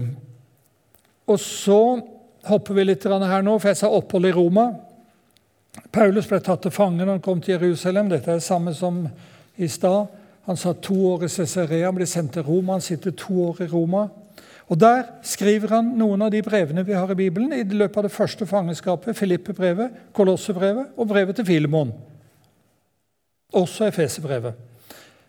og 1.30 1.40
så 1.40 1.82
hopper 2.50 2.78
vi 2.78 2.86
litt 2.86 3.06
her 3.06 3.46
nå, 3.46 3.58
for 3.58 3.70
jeg 3.70 3.82
sa 3.82 3.90
opphold 3.90 4.30
i 4.30 4.34
Roma. 4.36 4.68
Paulus 5.94 6.28
ble 6.30 6.42
tatt 6.44 6.66
til 6.66 6.74
fange 6.74 7.02
når 7.02 7.16
han 7.16 7.24
kom 7.26 7.42
til 7.42 7.56
Jerusalem. 7.58 8.10
Dette 8.12 8.34
er 8.34 8.42
det 8.42 8.46
samme 8.46 8.74
som 8.78 9.06
i 9.58 9.70
stad. 9.70 10.21
Han 10.52 10.60
satt 10.60 10.82
to 10.84 10.96
år 11.14 11.22
i 11.24 11.32
Cesarea, 11.32 11.94
ble 11.96 12.04
sendt 12.10 12.34
til 12.36 12.44
Roma. 12.44 12.76
Han 12.76 12.84
sitter 12.84 13.14
to 13.16 13.38
år 13.46 13.62
i 13.64 13.68
Roma. 13.72 14.10
Og 14.68 14.80
Der 14.80 15.06
skriver 15.24 15.72
han 15.78 15.94
noen 16.00 16.26
av 16.26 16.32
de 16.32 16.42
brevene 16.44 16.84
vi 16.88 16.96
har 16.96 17.12
i 17.12 17.16
Bibelen 17.16 17.54
i 17.56 17.64
løpet 17.64 18.02
av 18.02 18.04
det 18.04 18.12
første 18.12 18.48
fangenskapet. 18.48 19.16
Filippe-brevet, 19.16 19.96
Kolossebrevet 20.16 20.98
og 20.98 21.08
brevet 21.08 21.40
til 21.40 21.48
Filemon. 21.48 21.94
Også 23.54 23.88
Efeserbrevet. 23.88 24.60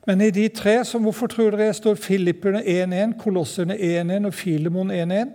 Men 0.07 0.21
i 0.27 0.31
de 0.35 0.49
tre, 0.49 0.81
som 0.85 1.07
hvorfor 1.07 1.31
tror 1.31 1.55
dere 1.55 1.71
jeg 1.71 1.79
står 1.79 2.03
Filipperne 2.03 2.67
1.1, 2.67 3.17
Kolosserne 3.23 3.79
1.1 3.79 4.27
og 4.27 4.35
Filemon 4.35 4.91
1.1? 4.91 5.35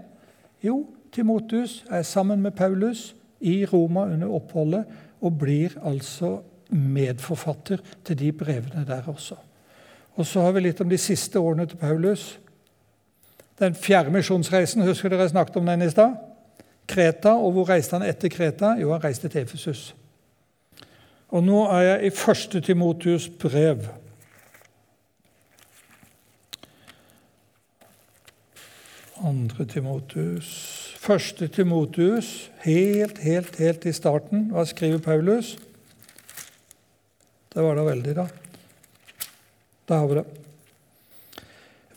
Jo, 0.63 0.81
Timotus 1.15 1.85
er 1.89 2.03
sammen 2.03 2.43
med 2.43 2.51
Paulus 2.51 3.13
i 3.39 3.65
Roma 3.65 4.03
under 4.11 4.35
oppholdet 4.35 4.83
og 5.21 5.39
blir 5.39 5.79
altså 5.79 6.41
medforfatter 6.75 7.79
til 8.03 8.19
de 8.19 8.31
brevene 8.35 8.83
der 8.87 9.07
også. 9.07 9.46
Og 10.17 10.25
så 10.25 10.41
har 10.41 10.55
vi 10.55 10.65
litt 10.65 10.81
om 10.81 10.89
de 10.89 10.97
siste 10.97 11.39
årene 11.39 11.67
til 11.69 11.77
Paulus. 11.77 12.39
Den 13.61 13.75
fjerde 13.77 14.13
misjonsreisen, 14.13 14.85
husker 14.85 15.13
dere 15.13 15.29
snakket 15.29 15.59
om 15.61 15.69
den 15.69 15.85
i 15.85 15.91
stad? 15.93 16.17
Kreta. 16.89 17.35
Og 17.37 17.53
hvor 17.53 17.69
reiste 17.69 17.97
han 17.97 18.05
etter 18.07 18.31
Kreta? 18.33 18.73
Jo, 18.81 18.91
han 18.95 19.03
reiste 19.03 19.29
til 19.29 19.45
Efesus. 19.45 19.91
Og 21.29 21.43
nå 21.43 21.63
er 21.75 21.85
jeg 21.85 22.09
i 22.09 22.15
første 22.15 22.61
Timotius 22.61 23.29
brev. 23.29 23.85
Andre 29.25 29.65
Timotius 29.65 30.51
Første 31.07 31.47
Timotius, 31.47 32.51
helt, 32.65 33.19
helt, 33.23 33.55
helt 33.55 33.85
i 33.87 33.93
starten. 33.95 34.49
Hva 34.51 34.65
skriver 34.67 34.99
Paulus? 34.99 35.53
Det 37.53 37.63
var 37.63 37.79
da 37.79 37.85
veldig, 37.87 38.15
da. 38.17 38.25
Da 39.87 40.01
har 40.01 40.07
vi 40.07 40.15
det. 40.15 40.25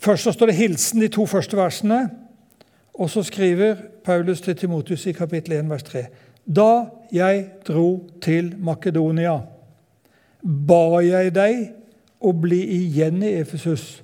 Først 0.01 0.23
så 0.23 0.31
står 0.31 0.45
det 0.45 0.55
'hilsen', 0.55 1.01
de 1.01 1.07
to 1.07 1.25
første 1.25 1.57
versene. 1.57 2.09
Og 2.93 3.09
så 3.09 3.23
skriver 3.23 3.75
Paulus 4.03 4.41
til 4.41 4.55
Timotus 4.55 5.05
i 5.05 5.11
kapittel 5.11 5.53
1, 5.53 5.69
vers 5.69 5.83
3.: 5.83 6.05
Da 6.55 6.85
jeg 7.11 7.49
dro 7.67 8.09
til 8.21 8.55
Makedonia, 8.57 9.39
ba 10.67 10.99
jeg 11.03 11.35
deg 11.35 11.71
å 12.21 12.31
bli 12.31 12.61
igjen 12.65 13.23
i 13.23 13.33
Efesus, 13.41 14.03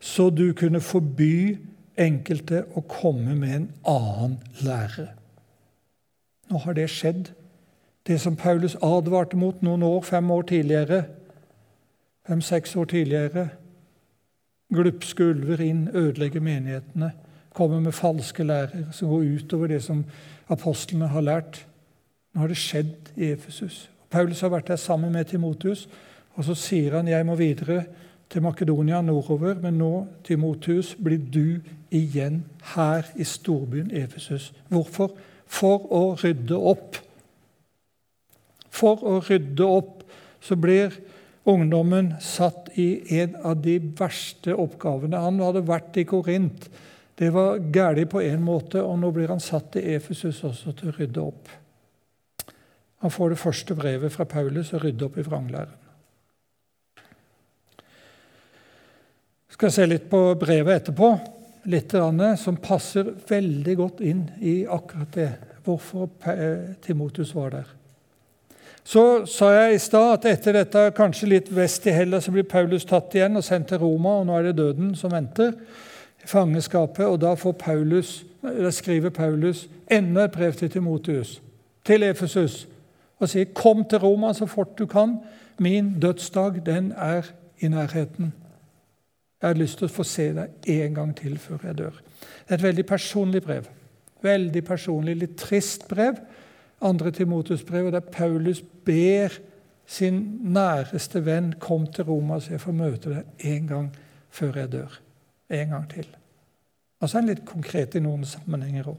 så 0.00 0.30
du 0.30 0.52
kunne 0.52 0.80
forby 0.80 1.58
enkelte 1.98 2.64
å 2.76 2.80
komme 2.80 3.34
med 3.34 3.54
en 3.54 3.68
annen 3.84 4.38
lære. 4.60 5.08
Nå 6.50 6.58
har 6.58 6.72
det 6.72 6.90
skjedd. 6.90 7.32
Det 8.06 8.20
som 8.20 8.36
Paulus 8.36 8.76
advarte 8.82 9.36
mot 9.36 9.62
noen 9.62 9.82
år, 9.82 10.02
fem 10.06 10.30
år 10.30 10.42
tidligere, 10.42 11.04
fem-seks 12.26 12.76
år 12.76 12.84
tidligere. 12.84 13.48
Glupske 14.74 15.24
ulver 15.24 15.60
inn, 15.62 15.88
ødelegger 15.94 16.40
menighetene, 16.40 17.12
kommer 17.54 17.80
med 17.80 17.94
falske 17.94 18.44
lærer 18.44 18.90
som 18.92 19.08
går 19.08 19.28
utover 19.36 19.70
det 19.70 19.82
som 19.82 20.04
apostlene 20.48 21.08
har 21.08 21.24
lært. 21.24 21.66
Nå 22.34 22.40
har 22.40 22.48
det 22.52 22.58
skjedd 22.60 23.12
i 23.16 23.30
Efesus. 23.32 23.86
Paulus 24.10 24.40
har 24.40 24.52
vært 24.52 24.68
der 24.68 24.76
sammen 24.76 25.12
med 25.12 25.24
Timotius, 25.24 25.88
og 26.34 26.44
så 26.44 26.54
sier 26.54 26.98
han 26.98 27.08
jeg 27.08 27.26
må 27.26 27.34
videre 27.34 27.84
til 28.30 28.42
Makedonia 28.42 29.00
nordover, 29.00 29.54
men 29.62 29.78
nå, 29.78 30.06
Timotius, 30.24 30.94
blir 30.98 31.18
du 31.18 31.60
igjen 31.94 32.42
her 32.74 33.06
i 33.16 33.24
storbyen 33.24 33.90
Efesus. 33.94 34.52
Hvorfor? 34.68 35.14
For 35.46 35.86
å 35.94 36.02
rydde 36.18 36.58
opp. 36.58 36.98
For 38.70 39.00
å 39.06 39.20
rydde 39.22 39.64
opp 39.64 40.02
så 40.42 40.58
blir 40.58 40.92
ungdommen 41.46 42.14
satt 42.22 42.72
i 42.74 43.20
en 43.20 43.36
av 43.46 43.60
de 43.62 43.78
verste 43.98 44.54
oppgavene. 44.54 45.20
Han 45.22 45.40
hadde 45.44 45.64
vært 45.68 45.96
i 46.00 46.06
Korint. 46.08 46.68
Det 47.16 47.30
var 47.32 47.62
galt 47.72 48.10
på 48.12 48.20
én 48.20 48.42
måte, 48.44 48.82
og 48.82 48.98
nå 49.00 49.12
blir 49.14 49.32
han 49.32 49.40
satt 49.40 49.78
i 49.80 49.86
Efesus 49.94 50.42
også 50.44 50.74
til 50.76 50.92
å 50.92 50.96
rydde 50.98 51.22
opp. 51.22 51.48
Han 53.04 53.12
får 53.12 53.32
det 53.32 53.40
første 53.40 53.76
brevet 53.78 54.12
fra 54.12 54.26
Paulus 54.28 54.74
og 54.74 54.84
rydde 54.84 55.08
opp 55.08 55.18
i 55.20 55.26
vranglæren. 55.26 55.82
skal 59.56 59.72
se 59.72 59.86
litt 59.88 60.10
på 60.12 60.18
brevet 60.36 60.82
etterpå, 60.82 61.08
litt 61.72 61.94
som 62.36 62.58
passer 62.60 63.08
veldig 63.28 63.76
godt 63.78 64.02
inn 64.04 64.26
i 64.44 64.66
akkurat 64.68 65.16
det, 65.16 65.30
hvorfor 65.64 66.10
Timotus 66.84 67.32
var 67.34 67.54
der. 67.54 67.70
Så 68.86 69.02
sa 69.26 69.48
jeg 69.50 69.74
i 69.74 69.78
stad 69.82 70.12
at 70.14 70.26
etter 70.30 70.54
dette, 70.60 70.82
kanskje 70.94 71.28
litt 71.32 71.48
vest 71.50 71.88
i 71.90 71.94
Hellas, 71.94 72.28
så 72.28 72.34
blir 72.34 72.46
Paulus 72.46 72.84
tatt 72.86 73.16
igjen 73.18 73.34
og 73.34 73.42
sendt 73.42 73.72
til 73.72 73.80
Roma, 73.82 74.20
og 74.20 74.28
nå 74.28 74.36
er 74.38 74.46
det 74.46 74.60
døden 74.60 74.92
som 74.94 75.10
venter. 75.10 75.56
i 76.22 76.26
Fangenskapet. 76.26 77.06
Og 77.06 77.20
da 77.20 77.34
Paulus, 77.34 78.24
skriver 78.70 79.10
Paulus 79.10 79.68
enda 79.90 80.24
et 80.24 80.32
brev 80.32 80.52
til 80.52 80.70
Timotius, 80.70 81.42
til 81.84 82.02
Efesus, 82.02 82.68
og 83.18 83.28
sier 83.28 83.44
'Kom 83.44 83.84
til 83.84 83.98
Roma 83.98 84.32
så 84.32 84.46
fort 84.46 84.78
du 84.78 84.86
kan. 84.86 85.18
Min 85.58 86.00
dødsdag, 86.00 86.66
den 86.66 86.92
er 86.96 87.22
i 87.60 87.68
nærheten.' 87.68 88.32
Jeg 89.42 89.48
har 89.48 89.54
lyst 89.54 89.78
til 89.78 89.84
å 89.88 89.90
få 89.90 90.02
se 90.02 90.32
deg 90.32 90.48
en 90.66 90.94
gang 90.94 91.16
til 91.16 91.38
før 91.38 91.56
jeg 91.64 91.78
dør. 91.78 91.90
Det 91.90 92.50
er 92.50 92.54
et 92.54 92.62
veldig 92.62 92.86
personlig 92.86 93.42
brev. 93.42 93.64
Veldig 94.22 94.64
personlig, 94.64 95.16
litt 95.16 95.36
trist 95.36 95.88
brev 95.88 96.14
andre 96.80 97.10
Timotus 97.10 97.64
brev, 97.64 97.90
der 97.92 98.00
Paulus 98.00 98.62
ber 98.84 99.32
sin 99.86 100.40
næreste 100.42 101.24
venn 101.24 101.54
kom 101.60 101.86
til 101.86 102.04
Roma, 102.04 102.40
så 102.40 102.56
jeg 102.56 102.60
får 102.60 102.72
møte 102.72 103.10
deg 103.14 103.50
en 103.52 103.66
gang 103.66 103.90
før 104.30 104.58
jeg 104.60 104.72
dør. 104.72 105.00
En 105.50 105.68
gang 105.68 105.90
til. 105.90 106.06
Altså 107.00 107.20
en 107.20 107.28
litt 107.30 107.44
konkret 107.46 107.94
i 107.94 108.02
noen 108.02 108.24
sammenhenger 108.26 108.90
òg. 108.90 108.98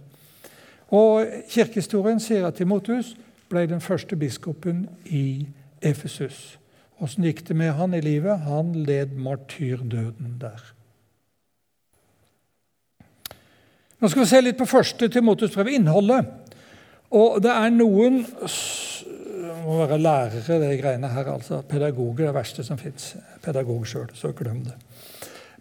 Og 0.95 1.27
Kirkehistorien 1.51 2.21
sier 2.23 2.45
at 2.47 2.55
Timotus 2.55 3.15
ble 3.51 3.65
den 3.67 3.83
første 3.83 4.15
biskopen 4.15 4.85
i 5.11 5.47
Efesus. 5.83 6.55
Åssen 7.03 7.27
gikk 7.27 7.43
det 7.49 7.57
med 7.57 7.75
han 7.77 7.93
i 7.93 8.01
livet? 8.01 8.47
Han 8.47 8.71
led 8.87 9.13
martyrdøden 9.19 10.37
der. 10.41 10.63
Nå 13.99 14.09
skal 14.09 14.23
vi 14.23 14.29
se 14.29 14.41
litt 14.41 14.59
på 14.59 14.69
første 14.69 15.09
Timotus 15.09 15.53
brev, 15.55 15.73
innholdet. 15.73 16.25
Og 17.15 17.37
det 17.43 17.53
er 17.53 17.71
noen 17.71 18.23
må 19.67 19.81
være 19.81 19.99
lærere, 19.99 20.59
det 20.61 20.79
greiene 20.81 21.09
her. 21.11 21.33
altså. 21.33 21.61
Pedagoger 21.61 22.23
er 22.23 22.31
det 22.31 22.35
verste 22.35 22.63
som 22.63 22.77
fins. 22.77 23.15
Pedagog 23.43 23.87
sjøl, 23.87 24.07
så 24.15 24.31
glem 24.35 24.63
det. 24.65 24.75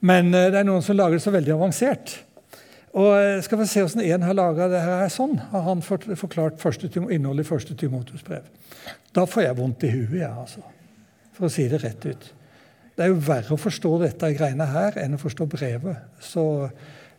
Men 0.01 0.35
eh, 0.35 0.51
det 0.53 0.61
er 0.61 0.69
noen 0.69 0.85
som 0.85 0.97
lager 0.97 1.19
det 1.19 1.25
så 1.25 1.35
veldig 1.35 1.55
avansert. 1.57 2.21
Og 2.97 3.11
eh, 3.19 3.43
skal 3.45 3.61
vi 3.61 3.69
se 3.71 3.83
hvordan 3.83 4.05
en 4.05 4.29
har 4.29 4.39
laga 4.39 4.71
det 4.73 4.85
her 4.85 5.11
sånn. 5.13 5.37
Har 5.51 5.67
han 5.67 5.83
forklart 5.83 6.63
innholdet 7.11 7.47
i 7.47 7.49
første 7.49 7.77
Timotus 7.79 8.25
brev. 8.27 8.47
Da 9.17 9.27
får 9.27 9.49
jeg 9.49 9.59
vondt 9.59 9.87
i 9.89 9.93
huet, 9.95 10.21
jeg, 10.21 10.33
altså. 10.33 10.63
For 11.37 11.49
å 11.49 11.53
si 11.53 11.67
det 11.69 11.83
rett 11.83 12.07
ut. 12.07 12.31
Det 12.97 13.05
er 13.05 13.11
jo 13.13 13.21
verre 13.21 13.53
å 13.53 13.61
forstå 13.61 13.91
dette 14.01 14.33
greiene 14.39 14.69
her 14.71 14.97
enn 15.03 15.19
å 15.19 15.21
forstå 15.21 15.49
brevet. 15.53 16.07
Så 16.23 16.69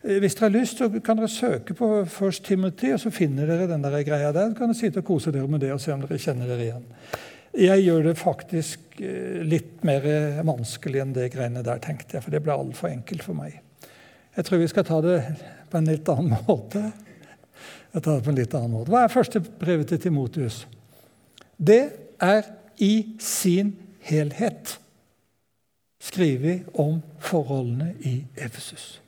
hvis 0.02 0.36
dere 0.38 0.46
har 0.46 0.54
lyst, 0.54 0.78
så 0.78 0.88
kan 1.04 1.18
dere 1.18 1.30
søke 1.30 1.74
på 1.74 1.88
First 2.10 2.44
Timothy, 2.46 2.92
og 2.94 3.00
så 3.02 3.10
finner 3.10 3.48
dere 3.50 3.66
den 3.70 3.82
der 3.82 3.96
greia 4.06 4.30
der. 4.32 4.52
Så 4.52 4.58
kan 4.58 4.70
dere 4.70 4.78
sitte 4.78 5.02
og 5.02 5.08
kose 5.08 5.32
dere 5.34 5.50
med 5.50 5.64
det 5.64 5.72
og 5.74 5.80
se 5.82 5.92
om 5.94 6.04
dere 6.04 6.20
kjenner 6.22 6.50
dere 6.50 6.66
igjen. 6.68 6.86
Jeg 7.58 7.82
gjør 7.82 8.04
det 8.06 8.18
faktisk 8.20 9.00
eh, 9.02 9.40
litt 9.42 9.82
mer 9.86 10.04
vanskelig 10.46 11.02
enn 11.02 11.16
det 11.16 11.30
greiene 11.32 11.64
der, 11.66 11.80
tenkte 11.82 12.18
jeg, 12.18 12.24
for 12.24 12.34
det 12.34 12.42
ble 12.44 12.54
altfor 12.54 12.92
enkelt 12.92 13.24
for 13.26 13.38
meg. 13.38 13.58
Jeg 14.36 14.46
tror 14.46 14.62
vi 14.62 14.70
skal 14.70 14.86
ta 14.86 15.00
det 15.02 15.18
på 15.70 15.80
en 15.80 15.90
litt 15.90 16.10
annen 16.12 16.36
måte. 16.48 16.84
Jeg 17.94 18.04
tar 18.04 18.18
det 18.18 18.26
på 18.26 18.34
en 18.34 18.38
litt 18.38 18.54
annen 18.54 18.76
måte. 18.76 18.92
Hva 18.94 19.02
er 19.06 19.12
første 19.16 19.42
brevet 19.42 19.90
til 19.90 20.02
Timotius? 20.04 20.62
Det 21.58 21.82
er 22.22 22.46
i 22.78 23.16
sin 23.18 23.74
helhet 24.06 24.76
skrevet 25.98 26.68
om 26.78 27.00
forholdene 27.18 27.96
i 28.06 28.20
Efesus. 28.38 29.00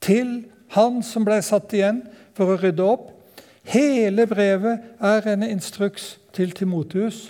Til 0.00 0.44
han 0.74 1.02
som 1.02 1.26
ble 1.26 1.40
satt 1.44 1.72
igjen 1.76 2.04
for 2.36 2.52
å 2.52 2.60
rydde 2.60 2.86
opp. 2.86 3.10
Hele 3.70 4.26
brevet 4.30 4.96
er 5.02 5.28
en 5.32 5.44
instruks 5.46 6.14
til 6.34 6.54
Timotius 6.56 7.28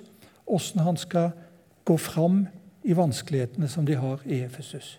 åssen 0.51 0.81
han 0.81 0.99
skal 0.99 1.31
gå 1.87 1.97
fram 1.97 2.45
i 2.83 2.97
vanskelighetene 2.97 3.69
som 3.69 3.87
de 3.87 3.97
har 3.99 4.23
i 4.27 4.43
Efesus. 4.45 4.99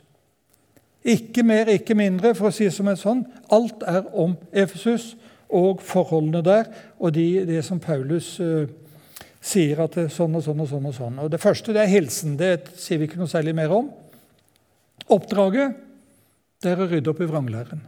Ikke 1.01 1.43
mer, 1.43 1.69
ikke 1.73 1.95
mindre, 1.97 2.35
for 2.37 2.49
å 2.49 2.53
si 2.53 2.67
det 2.67 2.75
som 2.75 2.89
en 2.91 2.99
sånn. 2.99 3.23
Alt 3.53 3.83
er 3.89 4.05
om 4.13 4.35
Efesus 4.53 5.15
og 5.51 5.81
forholdene 5.83 6.43
der, 6.45 6.69
og 7.01 7.15
de, 7.15 7.41
det 7.47 7.63
som 7.65 7.81
Paulus 7.81 8.35
uh, 8.39 8.69
sier 9.41 9.81
at 9.81 9.97
det 9.97 10.05
er 10.07 10.13
sånn 10.13 10.37
og 10.37 10.45
sånn 10.45 10.61
og 10.61 10.69
sånn. 10.69 10.85
og 10.91 10.95
sånn. 10.95 11.17
Og 11.23 11.31
Det 11.33 11.41
første 11.41 11.73
det 11.73 11.81
er 11.83 11.95
hilsen. 11.95 12.37
Det 12.37 12.53
sier 12.77 13.01
vi 13.01 13.09
ikke 13.09 13.19
noe 13.19 13.31
særlig 13.31 13.55
mer 13.57 13.73
om. 13.73 13.89
Oppdraget 15.11 15.79
det 16.62 16.72
er 16.72 16.82
å 16.82 16.89
rydde 16.89 17.12
opp 17.12 17.22
i 17.24 17.30
vranglæren. 17.30 17.82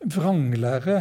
Vranglære 0.00 1.00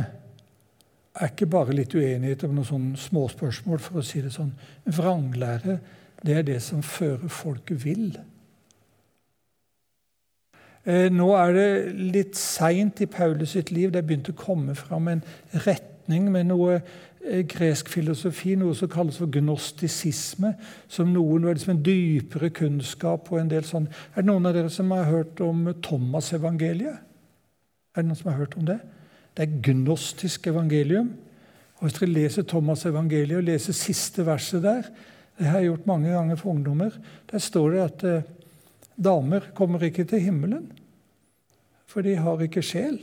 er 1.20 1.32
ikke 1.32 1.48
bare 1.52 1.76
litt 1.76 1.96
uenighet 1.96 2.44
om 2.48 2.58
noen 2.58 2.68
sånne 2.68 3.00
småspørsmål, 3.00 3.80
for 3.84 4.02
å 4.02 4.06
si 4.06 4.22
det 4.24 4.34
sånn. 4.36 4.52
Vranglære 4.86 5.80
det 6.26 6.36
er 6.36 6.44
det 6.48 6.60
som 6.64 6.84
fører 6.84 7.32
folket 7.32 7.80
vill. 7.86 8.12
Eh, 10.84 11.08
nå 11.12 11.30
er 11.38 11.54
det 11.56 11.70
litt 11.96 12.40
seint 12.40 13.00
i 13.04 13.08
Paulus 13.12 13.56
sitt 13.56 13.72
liv. 13.72 13.92
Det 13.92 14.02
er 14.02 14.08
begynt 14.08 14.32
å 14.32 14.38
komme 14.38 14.76
fram 14.76 15.08
en 15.12 15.24
retning 15.66 16.28
med 16.34 16.50
noe 16.52 16.80
gresk 17.20 17.90
filosofi, 17.92 18.54
noe 18.56 18.76
som 18.78 18.90
kalles 18.92 19.18
for 19.20 19.32
gnostisisme, 19.32 20.54
som 20.88 21.12
noen 21.14 21.50
liksom 21.50 21.76
en 21.76 21.82
dypere 21.84 22.50
kunnskap 22.56 23.28
og 23.34 23.42
en 23.42 23.52
del 23.52 23.66
sånn. 23.68 23.90
Er 24.16 24.24
det 24.24 24.30
noen 24.30 24.48
av 24.48 24.56
dere 24.56 24.72
som 24.74 24.92
har 24.96 25.10
hørt 25.10 25.42
om 25.44 25.68
Thomas-evangeliet? 25.84 27.02
Er 27.94 28.02
det 28.02 28.08
noen 28.08 28.20
som 28.22 28.32
har 28.32 28.40
hørt 28.40 28.56
om 28.60 28.66
det? 28.70 28.80
Det 29.36 29.46
er 29.46 29.60
gnostisk 29.68 30.48
evangelium. 30.52 31.12
Og 31.80 31.86
Hvis 31.88 32.00
dere 32.00 32.12
leser 32.12 32.48
Thomas' 32.48 32.88
evangeliet 32.88 33.40
og 33.40 33.48
leser 33.48 33.76
siste 33.78 34.26
verset 34.28 34.64
der 34.64 34.90
Det 35.40 35.48
har 35.48 35.62
jeg 35.62 35.70
gjort 35.70 35.88
mange 35.88 36.12
ganger 36.12 36.36
for 36.36 36.52
ungdommer. 36.52 36.92
Der 37.32 37.40
står 37.40 37.70
det 37.72 37.80
at 37.80 38.04
eh, 38.04 38.24
damer 39.00 39.54
kommer 39.56 39.80
ikke 39.84 40.04
til 40.04 40.20
himmelen, 40.20 40.66
for 41.88 42.04
de 42.04 42.18
har 42.20 42.42
ikke 42.44 42.62
sjel. 42.62 43.00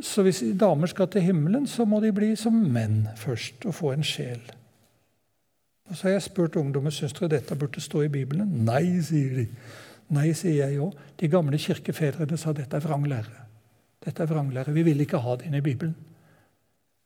Så 0.00 0.22
hvis 0.22 0.42
damer 0.60 0.86
skal 0.86 1.08
til 1.10 1.22
himmelen, 1.22 1.66
så 1.66 1.84
må 1.84 2.00
de 2.00 2.12
bli 2.14 2.34
som 2.36 2.54
menn 2.54 3.08
først 3.16 3.66
og 3.66 3.74
få 3.74 3.92
en 3.92 4.04
sjel. 4.06 4.40
Og 5.88 5.96
Så 5.96 6.02
har 6.06 6.10
jeg 6.10 6.22
spurt 6.22 6.56
ungdommen 6.56 6.92
syns 6.92 7.12
dere 7.16 7.28
dette 7.28 7.56
burde 7.56 7.80
stå 7.80 8.02
i 8.02 8.08
Bibelen. 8.12 8.48
Nei, 8.64 9.00
sier 9.02 9.34
de. 9.40 9.46
Nei, 10.08 10.32
sier 10.36 10.68
jeg 10.68 10.80
òg. 10.80 10.92
De 11.20 11.28
gamle 11.28 11.58
kirkefedrene 11.58 12.36
sa 12.36 12.52
dette 12.52 12.76
er 12.76 12.84
vranglære. 12.84 13.46
Dette 14.04 14.22
er 14.22 14.30
vranglære. 14.30 14.72
Vi 14.72 14.82
vil 14.82 15.00
ikke 15.00 15.18
ha 15.24 15.36
det 15.36 15.48
inne 15.48 15.62
i 15.62 15.64
Bibelen. 15.64 15.96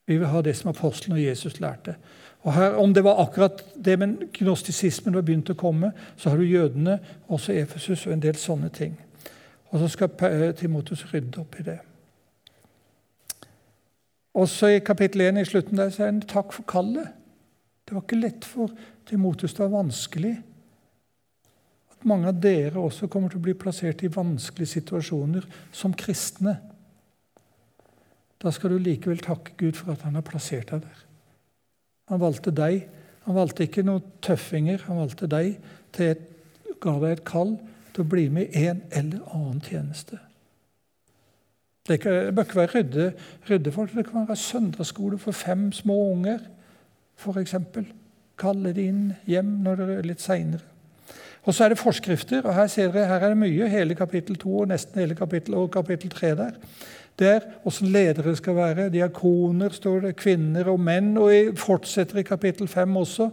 Vi 0.06 0.18
vil 0.18 0.26
ha 0.26 0.42
det 0.42 0.56
som 0.56 0.70
apostelen 0.70 1.16
og 1.16 1.24
Jesus 1.24 1.60
lærte. 1.60 1.94
Og 2.42 2.54
her, 2.54 2.74
Om 2.74 2.94
det 2.94 3.04
var 3.04 3.22
akkurat 3.22 3.64
det, 3.84 3.98
men 3.98 4.18
gnostisismen 4.32 5.14
var 5.14 5.22
begynt 5.22 5.50
å 5.50 5.54
komme, 5.54 5.92
så 6.16 6.30
har 6.30 6.36
du 6.36 6.44
jødene, 6.44 6.98
også 7.28 7.52
Efesus 7.52 8.06
og 8.06 8.12
en 8.12 8.22
del 8.22 8.36
sånne 8.36 8.68
ting. 8.68 8.98
Og 9.70 9.78
så 9.78 9.88
skal 9.88 10.52
Timotus 10.58 11.06
rydde 11.14 11.40
opp 11.40 11.60
i 11.60 11.62
det. 11.62 11.78
Også 14.32 14.70
i 14.72 14.80
kapittel 14.80 15.26
1 15.26 15.42
i 15.42 15.44
slutten 15.48 15.76
der 15.76 15.90
sier 15.92 16.08
han 16.08 16.22
takk 16.24 16.54
for 16.56 16.64
kallet. 16.68 17.10
Det 17.84 17.96
var 17.96 18.04
ikke 18.06 18.20
lett 18.22 18.46
for 18.48 18.72
Timotus. 19.08 19.52
Det 19.52 19.64
var 19.66 19.74
vanskelig. 19.74 20.32
At 21.92 22.06
mange 22.08 22.30
av 22.30 22.40
dere 22.40 22.80
også 22.80 23.10
kommer 23.12 23.28
til 23.28 23.42
å 23.42 23.46
bli 23.46 23.56
plassert 23.58 24.04
i 24.06 24.12
vanskelige 24.12 24.78
situasjoner 24.78 25.44
som 25.76 25.92
kristne. 25.92 26.56
Da 28.42 28.50
skal 28.50 28.72
du 28.72 28.80
likevel 28.80 29.20
takke 29.22 29.54
Gud 29.60 29.76
for 29.78 29.92
at 29.92 30.06
han 30.06 30.16
har 30.18 30.26
plassert 30.26 30.72
deg 30.72 30.82
der. 30.86 31.04
Han 32.10 32.24
valgte 32.24 32.54
deg. 32.56 32.88
Han 33.28 33.36
valgte 33.36 33.68
ikke 33.68 33.84
noen 33.86 34.16
tøffinger. 34.24 34.82
Han 34.88 35.04
valgte 35.04 35.28
deg 35.30 35.58
til 35.94 36.14
et, 36.16 36.24
ga 36.82 36.96
deg 37.04 37.18
et 37.18 37.26
kall 37.28 37.58
til 37.92 38.02
å 38.02 38.10
bli 38.16 38.26
med 38.32 38.56
i 38.56 38.66
en 38.72 38.80
eller 38.90 39.22
annen 39.36 39.60
tjeneste. 39.62 40.18
Det, 41.88 42.00
bør 42.34 42.42
ikke 42.42 42.56
være 42.56 42.72
rydde, 42.74 43.12
ryddefolk. 43.50 43.94
Det 43.96 44.06
kan 44.06 44.28
være 44.28 44.36
søndagsskole 44.36 45.18
for 45.18 45.32
fem 45.32 45.72
små 45.72 45.96
unger, 46.12 46.38
f.eks. 47.16 47.54
Kalle 48.38 48.72
de 48.74 48.86
inn 48.90 49.02
hjem 49.26 49.58
når 49.64 49.80
det 49.80 49.88
er 49.96 50.06
litt 50.06 50.22
seinere. 50.22 50.64
Og 51.42 51.54
så 51.54 51.64
er 51.64 51.72
det 51.72 51.78
forskrifter. 51.78 52.46
og 52.46 52.54
Her 52.54 52.66
ser 52.70 52.92
dere, 52.94 53.08
her 53.10 53.26
er 53.26 53.34
det 53.34 53.38
mye. 53.38 53.68
Hele 53.68 53.94
kapittel 53.98 54.38
2 54.38 54.58
og 54.58 54.68
nesten 54.70 55.00
hele 55.02 55.18
kapittel, 55.18 55.54
og 55.58 55.70
kapittel 55.74 56.10
3 56.10 56.34
der 56.38 56.58
der, 57.18 57.40
åssen 57.64 57.88
ledere 57.92 58.36
skal 58.36 58.56
være. 58.56 58.90
Diakoner, 58.90 59.68
står 59.68 60.00
det, 60.00 60.16
kvinner 60.16 60.68
og 60.72 60.80
menn. 60.80 61.16
Og 61.18 61.58
fortsetter 61.58 62.18
i 62.18 62.26
kapittel 62.26 62.68
5 62.68 62.96
også. 62.96 63.30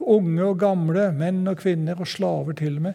Unge 0.00 0.44
og 0.44 0.58
gamle, 0.58 1.12
menn 1.12 1.46
og 1.48 1.56
kvinner 1.56 2.00
og 2.00 2.06
slaver 2.06 2.52
til 2.52 2.76
og 2.76 2.82
med. 2.82 2.92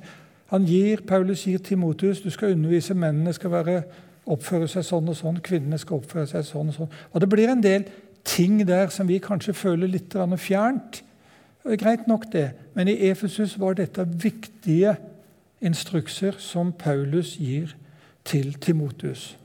Han 0.54 0.66
gir, 0.66 1.02
Paulus 1.08 1.44
gir 1.44 1.58
Timotius 1.58 2.22
du 2.22 2.30
skal 2.30 2.54
undervise 2.54 2.94
mennene 2.94 3.34
skal 3.34 3.52
være, 3.52 3.82
oppføre 4.26 4.68
seg 4.72 4.86
sånn 4.88 5.10
og 5.12 5.18
sånn, 5.20 5.42
kvinnene 5.44 5.80
skal 5.82 6.00
oppføre 6.00 6.28
seg 6.30 6.46
sånn 6.48 6.72
og 6.72 6.78
sånn. 6.78 6.92
Og 7.12 7.22
Det 7.22 7.30
blir 7.30 7.52
en 7.52 7.64
del 7.64 7.88
ting 8.24 8.62
der 8.68 8.88
som 8.90 9.08
vi 9.08 9.20
kanskje 9.20 9.54
føler 9.54 9.88
litt 9.88 10.16
fjernt. 10.40 11.04
Det 11.64 11.72
er 11.72 11.80
greit 11.80 12.08
nok, 12.08 12.32
det, 12.32 12.52
men 12.76 12.88
i 12.88 13.10
Efesus 13.10 13.60
var 13.60 13.76
dette 13.76 14.04
viktige 14.06 14.98
instrukser 15.64 16.36
som 16.40 16.74
Paulus 16.74 17.38
gir 17.40 17.76
til 18.26 18.54
Timotius. 18.54 19.38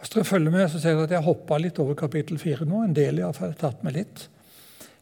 Hvis 0.00 0.10
dere 0.10 0.24
følger 0.24 0.50
med, 0.50 0.68
så 0.68 0.80
ser 0.80 0.96
dere 0.96 1.04
at 1.04 1.12
jeg 1.14 1.22
hoppa 1.22 1.58
litt 1.60 1.78
over 1.78 1.94
kapittel 1.94 2.38
4 2.38 2.64
nå. 2.66 2.80
En 2.82 2.96
del 2.96 3.20
har 3.22 3.52
tatt 3.60 3.84
med 3.84 3.94
litt. 3.94 4.24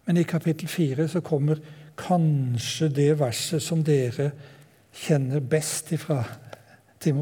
Men 0.05 0.19
i 0.21 0.27
kapittel 0.29 0.69
4 0.69 1.07
så 1.09 1.23
kommer 1.25 1.63
kanskje 1.97 2.91
det 2.93 3.15
verset 3.21 3.63
som 3.63 3.85
dere 3.85 4.31
kjenner 4.93 5.41
best 5.41 5.95
fra 6.03 6.25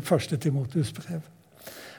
første 0.03 0.37
Timotius 0.37 0.93
brev. 0.93 1.23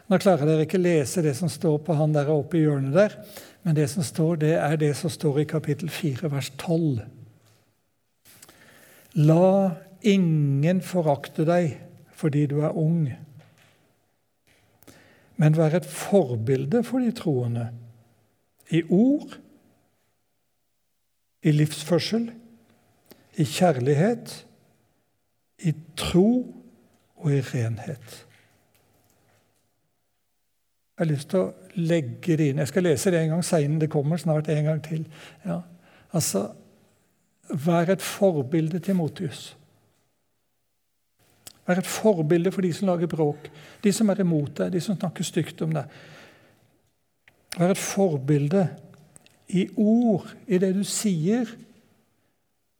Nå 0.10 0.18
klarer 0.18 0.46
dere 0.46 0.65
ikke 0.65 0.82
lese 0.82 1.22
det 1.22 1.36
som 1.38 1.50
står 1.50 1.78
på 1.86 1.94
han 1.94 2.13
der 2.13 2.32
oppe 2.34 2.58
i 2.58 2.63
hjørnet 2.65 2.94
der, 2.96 3.15
men 3.63 3.76
det 3.76 3.89
som 3.89 4.04
står, 4.04 4.36
det 4.42 4.56
er 4.58 4.76
det 4.80 4.96
som 4.98 5.10
står 5.10 5.39
i 5.39 5.48
kapittel 5.50 5.89
4, 5.89 6.32
vers 6.32 6.50
12. 6.58 7.02
La 9.15 9.76
ingen 10.02 10.82
forakte 10.82 11.46
deg 11.46 11.78
fordi 12.20 12.46
du 12.52 12.60
er 12.65 12.76
ung 12.76 13.08
men 15.39 15.56
vær 15.56 15.78
et 15.78 15.88
forbilde 15.88 16.82
for 16.84 17.00
de 17.00 17.13
troende 17.15 17.70
i 18.76 18.82
ord, 18.92 19.38
i 21.39 21.54
livsførsel, 21.56 22.28
i 23.39 23.46
kjærlighet, 23.48 24.34
i 25.63 25.72
tro 25.98 26.28
og 27.19 27.34
i 27.34 27.41
renhet. 27.41 28.15
Jeg 30.97 31.05
har 31.05 31.12
lyst 31.13 31.29
til 31.32 31.45
å 31.45 31.51
legge 31.79 32.36
det 32.36 32.49
inn. 32.49 32.60
Jeg 32.60 32.71
skal 32.71 32.84
lese 32.84 33.12
det 33.12 33.21
en 33.21 33.36
gang 33.36 33.43
seinere. 33.45 33.86
Det 33.86 33.91
kommer 33.91 34.19
snart 34.19 34.49
en 34.51 34.65
gang 34.67 34.82
til. 34.84 35.05
Ja. 35.45 35.62
Altså, 36.12 36.49
Vær 37.49 37.89
et 37.89 38.01
forbilde 38.01 38.79
til 38.79 38.95
Motius. 38.95 39.58
Vær 41.67 41.82
et 41.82 41.88
forbilde 41.88 42.51
for 42.51 42.62
de 42.62 42.73
som 42.73 42.88
lager 42.88 43.10
bråk, 43.10 43.49
de 43.84 43.93
som 43.93 44.10
er 44.10 44.21
imot 44.21 44.53
deg, 44.58 44.73
de 44.73 44.82
som 44.82 44.97
snakker 44.97 45.25
stygt 45.25 45.62
om 45.65 45.73
deg. 45.73 45.89
Vær 47.58 47.73
et 47.73 47.82
forbilde 47.82 48.67
i 49.49 49.65
ord, 49.77 50.29
i 50.47 50.62
det 50.62 50.75
du 50.77 50.84
sier, 50.86 51.49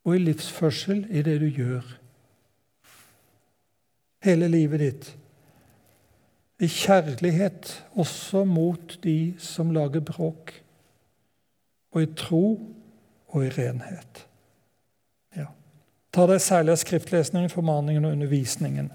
og 0.06 0.16
i 0.16 0.22
livsførsel, 0.22 1.08
i 1.10 1.26
det 1.26 1.40
du 1.42 1.48
gjør. 1.50 1.86
Hele 4.26 4.50
livet 4.52 4.80
ditt. 4.84 5.12
I 6.60 6.68
kjærlighet 6.68 7.72
også 7.96 8.44
mot 8.44 8.98
de 9.04 9.34
som 9.40 9.72
lager 9.72 10.04
bråk. 10.04 10.52
Og 11.96 12.04
i 12.04 12.10
tro 12.16 12.44
og 13.30 13.46
i 13.46 13.54
renhet. 13.54 14.26
Ta 16.10 16.26
deg 16.26 16.42
særlig 16.42 16.74
av 16.74 16.82
skriftlesningen, 16.82 17.52
formaningen 17.54 18.06
og 18.08 18.16
undervisningen. 18.16 18.90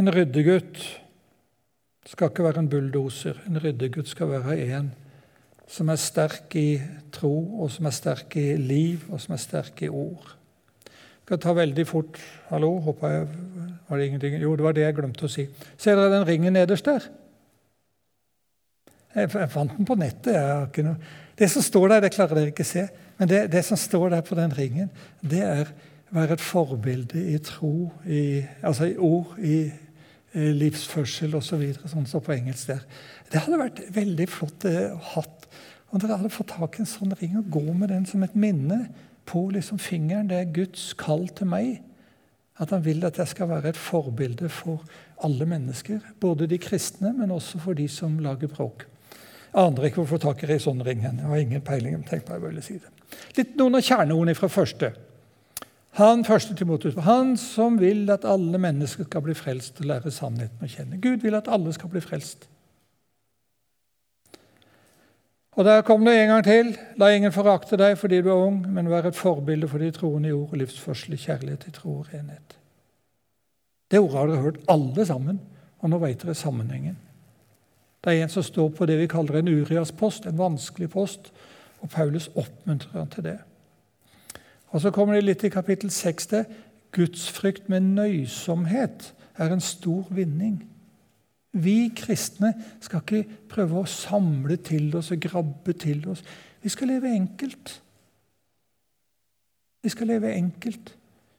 En 0.00 0.10
ryddegutt 0.10 0.80
skal 2.08 2.32
ikke 2.32 2.46
være 2.46 2.64
en 2.64 2.70
bulldoser. 2.72 3.42
En 3.46 3.60
ryddegutt 3.60 4.08
skal 4.10 4.32
være 4.32 4.56
en 4.78 4.90
som 5.70 5.88
er 5.88 6.00
sterk 6.00 6.54
i 6.60 6.68
tro, 7.14 7.32
og 7.62 7.70
som 7.72 7.88
er 7.88 7.94
sterk 7.96 8.36
i 8.40 8.54
liv, 8.60 9.04
og 9.10 9.20
som 9.22 9.34
er 9.36 9.42
sterk 9.42 9.82
i 9.86 9.88
ord. 9.88 10.34
Jeg 10.84 11.24
skal 11.24 11.40
ta 11.40 11.54
veldig 11.56 11.84
fort 11.88 12.18
Hallo, 12.50 12.74
håper 12.84 13.08
jeg 13.08 13.28
Var 13.88 13.96
det 13.96 14.06
ingenting? 14.06 14.34
Jo, 14.42 14.50
det 14.56 14.64
var 14.64 14.74
det 14.76 14.82
jeg 14.84 14.96
glemte 14.96 15.24
å 15.24 15.30
si. 15.32 15.46
Ser 15.80 15.96
dere 15.96 16.12
den 16.12 16.26
ringen 16.28 16.52
nederst 16.52 16.84
der? 16.84 17.06
Jeg, 19.14 19.30
fant 19.30 19.72
den 19.76 19.86
på 19.88 19.96
nettet. 19.96 20.76
Det 21.38 21.48
som 21.50 21.62
står 21.62 21.88
der, 21.92 22.04
det 22.04 22.12
klarer 22.14 22.40
dere 22.40 22.52
ikke 22.52 22.66
å 22.66 22.68
se. 22.68 22.84
Men 23.18 23.30
det, 23.30 23.40
det, 23.52 23.62
som 23.64 23.78
står 23.78 24.10
der 24.16 24.24
på 24.26 24.36
den 24.36 24.52
ringen, 24.56 24.90
det 25.22 25.42
er 25.46 25.70
å 25.70 26.16
være 26.18 26.36
et 26.36 26.44
forbilde 26.44 27.20
i 27.30 27.38
tro, 27.44 27.92
i, 28.04 28.42
altså 28.64 28.90
i 28.90 28.96
ord, 28.98 29.36
i, 29.38 29.58
livsførsel 30.34 31.36
osv. 31.38 31.60
Så 31.76 31.90
sånn 31.92 32.08
som 32.10 32.22
på 32.24 32.34
engelsk 32.34 32.72
der. 32.72 32.80
Det 33.30 33.44
hadde 33.44 33.60
vært 33.60 33.82
veldig 33.94 34.26
flott 34.30 34.66
eh, 34.66 34.88
å 34.90 34.98
hatt. 35.14 35.43
Om 35.94 36.02
dere 36.02 36.16
hadde 36.18 36.34
fått 36.34 36.50
tak 36.56 36.74
i 36.74 36.82
en 36.82 36.90
sånn 36.90 37.14
ring 37.20 37.36
og 37.38 37.52
gå 37.54 37.64
med 37.70 37.92
den 37.92 38.06
som 38.10 38.24
et 38.26 38.34
minne 38.34 38.88
på 39.30 39.46
liksom 39.54 39.78
fingeren. 39.78 40.26
Det 40.26 40.40
er 40.40 40.54
Guds 40.56 40.88
kall 40.98 41.28
til 41.38 41.46
meg. 41.52 41.84
At 42.58 42.74
han 42.74 42.82
vil 42.82 43.06
at 43.06 43.18
jeg 43.18 43.30
skal 43.30 43.50
være 43.50 43.70
et 43.70 43.78
forbilde 43.78 44.50
for 44.50 44.82
alle 45.22 45.46
mennesker. 45.46 46.02
Både 46.22 46.48
de 46.50 46.58
kristne, 46.58 47.12
men 47.14 47.30
også 47.34 47.62
for 47.62 47.78
de 47.78 47.86
som 47.90 48.18
lager 48.22 48.50
bråk. 48.50 48.88
Aner 49.54 49.86
ikke 49.86 50.02
hvor 50.02 50.16
få 50.16 50.18
tak 50.22 50.42
i 50.42 50.50
ei 50.50 50.58
sånn 50.62 50.82
ring. 50.82 51.04
Jeg 51.06 51.30
har 51.30 51.38
ingen 51.38 51.62
peiling. 51.62 52.02
Tenk 52.08 52.26
på 52.26 52.34
jeg 52.34 52.42
ville 52.42 52.62
si 52.66 52.80
det. 52.82 52.90
Litt 53.38 53.54
Noen 53.58 53.78
av 53.78 53.86
kjerneordene 53.86 54.34
fra 54.34 54.50
første. 54.50 54.90
Han 55.94 56.24
første 56.26 56.56
Timotus, 56.58 56.96
han 57.06 57.36
som 57.38 57.78
vil 57.78 58.08
at 58.10 58.26
alle 58.26 58.58
mennesker 58.58 59.06
skal 59.06 59.22
bli 59.22 59.36
frelst 59.38 59.78
og 59.78 59.86
lære 59.92 60.10
sannheten 60.10 60.66
å 60.66 60.70
kjenne. 60.72 60.98
Gud 60.98 61.22
vil 61.22 61.38
at 61.38 61.46
alle 61.46 61.70
skal 61.76 61.92
bli 61.92 62.02
frelst. 62.02 62.48
Og 65.54 65.64
der 65.64 65.82
kom 65.86 66.04
det 66.04 66.16
en 66.18 66.28
gang 66.28 66.44
til. 66.44 66.74
La 66.98 67.12
ingen 67.14 67.32
forakte 67.32 67.78
deg 67.78 67.98
fordi 67.98 68.20
du 68.22 68.30
er 68.32 68.46
ung, 68.46 68.64
men 68.74 68.90
vær 68.90 69.06
et 69.06 69.16
forbilde 69.16 69.68
for 69.70 69.78
de 69.78 69.92
troende 69.94 70.28
i 70.28 70.34
ord 70.34 70.52
og 70.52 70.58
livsførsel, 70.58 71.16
kjærlighet 71.18 71.68
i 71.68 71.74
tro 71.74 72.00
og 72.00 72.12
renhet. 72.14 72.58
Det 73.90 74.00
ordet 74.00 74.18
har 74.18 74.26
dere 74.26 74.42
hørt 74.42 74.62
alle 74.68 75.06
sammen, 75.06 75.40
og 75.78 75.90
nå 75.90 75.98
vet 76.02 76.22
dere 76.22 76.34
sammenhengen. 76.34 76.98
Det 78.04 78.12
er 78.12 78.22
en 78.22 78.28
som 78.28 78.42
står 78.42 78.68
på 78.74 78.86
det 78.86 78.98
vi 78.98 79.06
kaller 79.08 79.38
en 79.38 79.48
Urias 79.48 79.92
post, 79.92 80.26
en 80.26 80.38
vanskelig 80.38 80.90
post, 80.90 81.32
og 81.80 81.90
Paulus 81.90 82.30
oppmuntrer 82.34 82.98
han 82.98 83.10
til 83.10 83.24
det. 83.24 83.38
Og 84.74 84.80
Så 84.80 84.90
kommer 84.90 85.14
det 85.14 85.24
litt 85.24 85.44
i 85.44 85.48
kapittel 85.48 85.90
6 85.90 86.26
til 86.26 86.44
Gudsfrykt 86.94 87.68
med 87.68 87.80
nøysomhet 87.80 89.14
er 89.36 89.52
en 89.52 89.60
stor 89.60 90.06
vinning. 90.10 90.73
Vi 91.54 91.92
kristne 91.96 92.50
skal 92.82 93.04
ikke 93.04 93.38
prøve 93.50 93.84
å 93.84 93.90
samle 93.90 94.56
til 94.58 94.90
oss 94.98 95.12
og 95.14 95.22
grabbe 95.22 95.74
til 95.78 96.02
oss. 96.10 96.24
Vi 96.62 96.72
skal 96.72 96.90
leve 96.90 97.12
enkelt. 97.14 97.76
Vi 99.84 99.92
skal 99.92 100.10
leve 100.10 100.32
enkelt. 100.34 100.94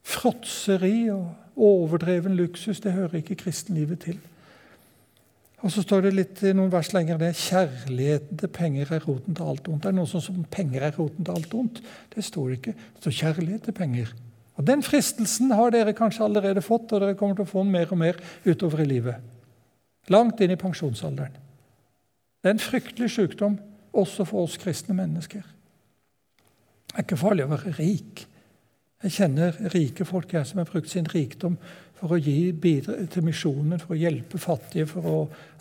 Fråtseri 0.05 1.09
og 1.11 1.57
overdreven 1.57 2.37
luksus 2.37 2.79
det 2.83 2.93
hører 2.95 3.19
ikke 3.19 3.39
kristenlivet 3.43 4.05
til. 4.05 4.21
Og 5.65 5.71
så 5.73 5.81
står 5.81 6.05
det 6.05 6.13
litt 6.13 6.41
noen 6.53 6.69
vers 6.69 6.91
lenger 6.93 7.17
ned 7.17 7.35
kjærlighet 7.39 8.27
til 8.37 8.51
penger 8.53 8.91
er 8.93 9.05
roten 9.07 9.35
til 9.35 9.49
alt 9.49 9.67
ondt. 9.67 9.81
Det 9.83 9.89
er 9.89 9.97
noe 9.97 10.09
sånn 10.09 10.23
som 10.23 10.43
penger 10.53 10.85
er 10.85 10.95
roten 10.95 11.25
til 11.25 11.33
alt 11.33 11.55
ondt. 11.57 11.81
Det 12.13 12.23
står 12.23 12.57
ikke. 12.59 12.75
Det 12.75 13.01
står 13.01 13.15
kjærlighet 13.19 13.65
til 13.65 13.75
penger. 13.75 14.11
Og 14.55 14.67
Den 14.67 14.83
fristelsen 14.85 15.51
har 15.51 15.73
dere 15.73 15.95
kanskje 15.97 16.23
allerede 16.23 16.63
fått, 16.63 16.93
og 16.93 17.01
dere 17.01 17.17
kommer 17.19 17.35
til 17.35 17.47
å 17.47 17.49
få 17.49 17.65
den 17.65 17.73
mer 17.73 17.89
og 17.91 17.99
mer 17.99 18.19
utover 18.45 18.85
i 18.85 18.91
livet. 18.93 19.34
Langt 20.13 20.41
inn 20.41 20.53
i 20.53 20.59
pensjonsalderen. 20.59 21.33
Det 22.41 22.51
er 22.51 22.55
en 22.55 22.61
fryktelig 22.61 23.09
sykdom 23.15 23.57
også 23.95 24.25
for 24.29 24.45
oss 24.45 24.59
kristne 24.61 24.93
mennesker. 24.97 25.41
Det 25.41 26.99
er 26.99 27.05
ikke 27.07 27.19
farlig 27.19 27.47
å 27.47 27.51
være 27.55 27.73
rik. 27.79 28.25
Jeg 29.03 29.15
kjenner 29.17 29.57
rike 29.73 30.05
folk 30.07 30.31
her 30.33 30.45
som 30.47 30.61
har 30.61 30.69
brukt 30.69 30.89
sin 30.89 31.09
rikdom 31.11 31.57
for 31.95 32.15
å 32.15 32.19
gi 32.19 32.51
bidrag 32.51 33.09
til 33.11 33.25
misjonen, 33.25 33.79
for 33.81 33.95
å 33.95 33.99
hjelpe 33.99 34.39
fattige, 34.41 34.87
for 34.89 35.09
å, 35.09 35.17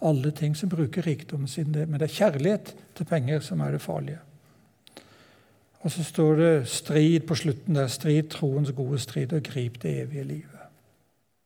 alle 0.06 0.32
ting 0.36 0.54
som 0.58 0.70
bruker 0.72 1.06
rikdommen 1.06 1.50
sin. 1.50 1.72
Men 1.74 1.98
det 1.98 2.08
er 2.08 2.16
kjærlighet 2.18 2.72
til 2.98 3.08
penger 3.08 3.44
som 3.44 3.62
er 3.64 3.76
det 3.76 3.82
farlige. 3.84 4.22
Og 5.84 5.92
så 5.92 6.04
står 6.06 6.40
det 6.40 6.52
strid 6.72 7.26
på 7.28 7.36
slutten 7.36 7.76
der. 7.76 7.90
Strid 7.92 8.30
troens 8.32 8.72
gode 8.76 8.98
strid, 9.02 9.34
og 9.36 9.44
grip 9.44 9.80
det 9.82 9.98
evige 10.06 10.28
livet. 10.30 10.53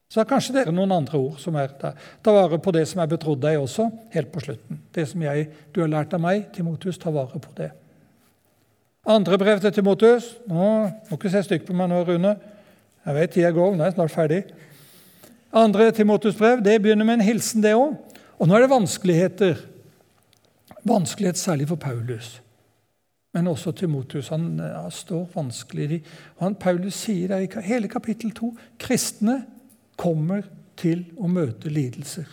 Så 0.09 0.25
kanskje 0.25 0.55
kanskje 0.55 0.71
er 0.71 0.73
noen 0.73 0.93
andre 0.97 1.19
ord 1.21 1.37
som 1.37 1.57
er 1.61 1.69
der. 1.81 1.97
Ta 2.25 2.33
vare 2.33 2.57
på 2.65 2.73
det 2.73 2.87
som 2.89 3.03
er 3.03 3.11
betrodd 3.11 3.43
deg 3.43 3.59
også, 3.61 3.91
helt 4.15 4.31
på 4.33 4.41
slutten. 4.41 4.81
Det 4.95 5.05
som 5.11 5.21
jeg, 5.21 5.51
du 5.75 5.83
har 5.83 5.91
lært 5.93 6.15
av 6.17 6.23
meg, 6.25 6.47
Timotus, 6.55 6.97
ta 6.99 7.13
vare 7.13 7.37
på 7.37 7.53
det. 7.59 7.69
Andre 9.09 9.39
brev 9.41 9.61
til 9.61 9.75
Timotus. 9.77 10.31
Nå 10.49 10.69
må 10.89 11.19
ikke 11.19 11.33
se 11.33 11.43
stygt 11.45 11.69
på 11.69 11.77
meg 11.77 11.91
nå, 11.93 12.01
Rune. 12.09 12.33
Jeg 13.05 13.17
vet 13.19 13.35
tida 13.37 13.51
går, 13.53 13.77
nå 13.77 13.85
er 13.85 13.91
jeg 13.91 13.99
snart 13.99 14.15
ferdig. 14.15 14.41
Andre 15.57 15.91
Timotus 15.97 16.37
brev 16.41 16.65
det 16.65 16.79
begynner 16.81 17.09
med 17.09 17.21
en 17.21 17.27
hilsen, 17.29 17.63
det 17.65 17.75
òg. 17.77 17.97
Og 18.39 18.49
nå 18.49 18.57
er 18.57 18.65
det 18.65 18.73
vanskeligheter. 18.73 19.61
Vanskelighet 20.89 21.37
særlig 21.41 21.69
for 21.69 21.77
Paulus, 21.77 22.39
men 23.37 23.49
også 23.51 23.75
Timotus. 23.77 24.29
Han, 24.33 24.57
han 24.61 24.93
står 24.95 25.27
vanskelig. 25.35 26.01
Han, 26.41 26.57
Paulus 26.57 26.97
sier 27.05 27.33
det 27.35 27.45
i 27.45 27.65
hele 27.69 27.93
kapittel 27.93 28.33
2. 28.33 28.55
Kristne 28.81 29.43
kommer 29.99 30.47
til 30.79 31.05
å 31.19 31.29
møte 31.31 31.71
lidelser. 31.73 32.29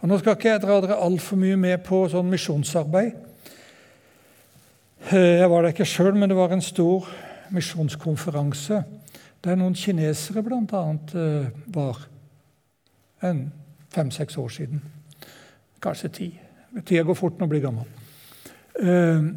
Og 0.00 0.08
Nå 0.08 0.18
skal 0.20 0.36
ikke 0.36 0.50
jeg 0.52 0.62
dra 0.64 0.80
dere 0.80 0.98
altfor 1.02 1.38
mye 1.40 1.56
med 1.60 1.80
på 1.84 2.02
sånn 2.12 2.28
misjonsarbeid. 2.32 3.14
Eh, 5.12 5.36
jeg 5.40 5.48
var 5.50 5.62
der 5.62 5.74
ikke 5.74 5.88
sjøl, 5.88 6.14
men 6.16 6.30
det 6.30 6.36
var 6.38 6.52
en 6.52 6.64
stor 6.64 7.08
misjonskonferanse 7.54 8.82
der 9.44 9.58
noen 9.58 9.76
kinesere 9.78 10.42
bl.a. 10.42 10.82
Eh, 11.14 11.48
var. 11.74 12.00
En 13.24 13.46
fem-seks 13.94 14.36
år 14.36 14.48
siden. 14.52 14.82
Kanskje 15.82 16.08
ti. 16.12 16.28
Tida 16.84 17.04
går 17.06 17.16
fort 17.16 17.38
når 17.38 17.46
man 17.46 17.52
blir 17.54 17.64
gammel. 17.64 17.86
Eh, 18.80 19.28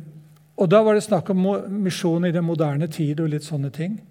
og 0.59 0.69
Da 0.71 0.81
var 0.83 0.93
det 0.93 1.03
snakk 1.03 1.29
om 1.29 1.45
misjon 1.83 2.25
i 2.25 2.31
den 2.35 2.43
moderne 2.43 2.87
tid 2.87 3.19
og 3.19 3.29
litt 3.31 3.47
sånne 3.47 3.69
ting. 3.71 4.01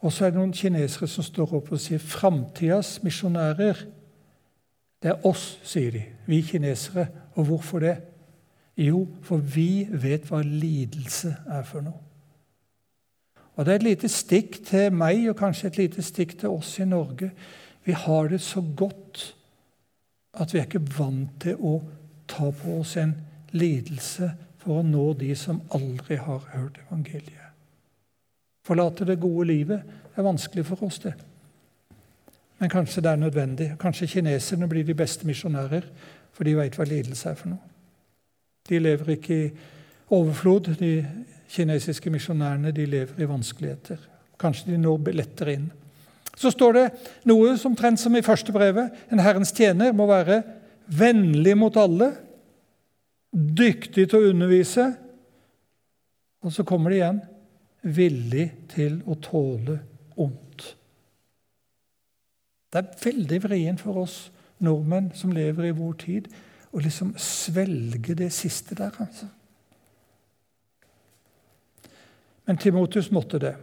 Og 0.00 0.12
så 0.12 0.26
er 0.26 0.30
det 0.30 0.38
noen 0.38 0.54
kinesere 0.54 1.08
som 1.10 1.26
står 1.26 1.56
opp 1.58 1.72
og 1.74 1.80
sier 1.82 2.02
framtidas 2.02 2.98
misjonærer. 3.02 3.80
Det 5.02 5.10
er 5.10 5.26
oss, 5.26 5.56
sier 5.66 5.94
de. 5.94 6.04
Vi 6.26 6.40
kinesere. 6.46 7.08
Og 7.34 7.50
hvorfor 7.50 7.82
det? 7.82 7.96
Jo, 8.78 9.08
for 9.22 9.42
vi 9.42 9.88
vet 9.90 10.28
hva 10.30 10.42
lidelse 10.42 11.32
er 11.50 11.64
for 11.66 11.82
noe. 11.82 11.98
Og 13.58 13.66
Det 13.66 13.72
er 13.72 13.80
et 13.80 13.88
lite 13.88 14.08
stikk 14.08 14.60
til 14.66 14.92
meg, 14.94 15.24
og 15.30 15.36
kanskje 15.36 15.66
et 15.66 15.78
lite 15.80 16.02
stikk 16.02 16.36
til 16.38 16.54
oss 16.54 16.76
i 16.78 16.84
Norge. 16.86 17.32
Vi 17.84 17.92
har 17.92 18.28
det 18.30 18.40
så 18.40 18.62
godt 18.76 19.34
at 20.38 20.54
vi 20.54 20.60
er 20.60 20.68
ikke 20.68 20.84
vant 20.98 21.40
til 21.42 21.58
å 21.58 21.80
ta 22.28 22.52
på 22.54 22.78
oss 22.78 22.94
en 23.00 23.16
lidelse 23.50 24.30
for 24.62 24.78
å 24.78 24.86
nå 24.86 25.10
de 25.18 25.32
som 25.34 25.58
aldri 25.74 26.20
har 26.22 26.46
hørt 26.52 26.78
evangeliet. 26.86 27.47
Forlate 28.68 29.06
det 29.08 29.20
gode 29.20 29.46
livet 29.48 29.80
er 30.12 30.26
vanskelig 30.26 30.66
for 30.68 30.84
oss, 30.84 30.98
det. 31.00 31.14
Men 32.58 32.70
kanskje 32.70 33.00
det 33.00 33.10
er 33.10 33.22
nødvendig. 33.22 33.70
Kanskje 33.80 34.10
kineserne 34.18 34.68
blir 34.68 34.84
de 34.84 34.96
beste 34.98 35.26
misjonærer, 35.26 35.86
for 36.34 36.44
de 36.44 36.56
veit 36.58 36.76
hva 36.76 36.84
lidelse 36.84 37.30
er 37.30 37.38
for 37.38 37.54
noe. 37.54 37.62
De 38.68 38.80
lever 38.82 39.14
ikke 39.14 39.36
i 39.38 39.50
overflod. 40.12 40.74
De 40.76 40.92
kinesiske 41.48 42.10
misjonærene 42.12 42.74
de 42.74 42.84
lever 42.86 43.22
i 43.22 43.28
vanskeligheter. 43.30 44.02
Kanskje 44.38 44.74
de 44.74 44.82
når 44.82 45.14
lettere 45.16 45.54
inn. 45.56 45.70
Så 46.36 46.52
står 46.52 46.76
det 46.76 46.84
noe 47.26 47.56
som 47.58 47.74
trent 47.76 47.98
som 47.98 48.14
i 48.14 48.22
første 48.22 48.52
brevet. 48.52 48.92
En 49.10 49.22
Herrens 49.22 49.54
tjener 49.54 49.96
må 49.96 50.06
være 50.06 50.42
vennlig 50.86 51.56
mot 51.56 51.76
alle, 51.76 52.12
dyktig 53.32 54.10
til 54.10 54.18
å 54.20 54.30
undervise. 54.34 54.92
Og 56.44 56.52
så 56.54 56.66
kommer 56.68 56.92
det 56.92 57.00
igjen 57.00 57.24
villig 57.82 58.50
til 58.72 59.00
å 59.06 59.16
tåle 59.22 59.78
ondt. 60.18 60.66
Det 62.72 62.82
er 62.82 63.00
veldig 63.04 63.40
vrient 63.42 63.80
for 63.80 64.02
oss 64.02 64.18
nordmenn 64.64 65.12
som 65.16 65.32
lever 65.32 65.70
i 65.70 65.76
vår 65.76 65.94
tid, 66.02 66.28
å 66.72 66.82
liksom 66.84 67.14
svelge 67.16 68.14
det 68.18 68.28
siste 68.34 68.76
der. 68.76 68.92
altså. 69.00 69.28
Men 72.46 72.56
Timotus 72.56 73.10
måtte 73.10 73.38
det. 73.38 73.54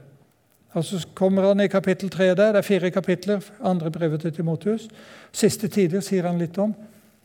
Og 0.75 0.86
Så 0.86 1.08
kommer 1.13 1.43
han 1.47 1.60
i 1.60 1.67
kapittel 1.67 2.10
tre 2.10 2.28
der. 2.36 2.51
Det 2.51 2.58
er 2.58 2.62
fire 2.62 2.91
kapitler, 2.91 3.41
andre 3.62 3.91
brevet 3.91 4.21
til 4.21 4.32
Timotus. 4.32 4.89
Siste 5.32 5.67
tider 5.67 6.01
sier 6.01 6.28
han 6.28 6.39
litt 6.39 6.58
om. 6.58 6.73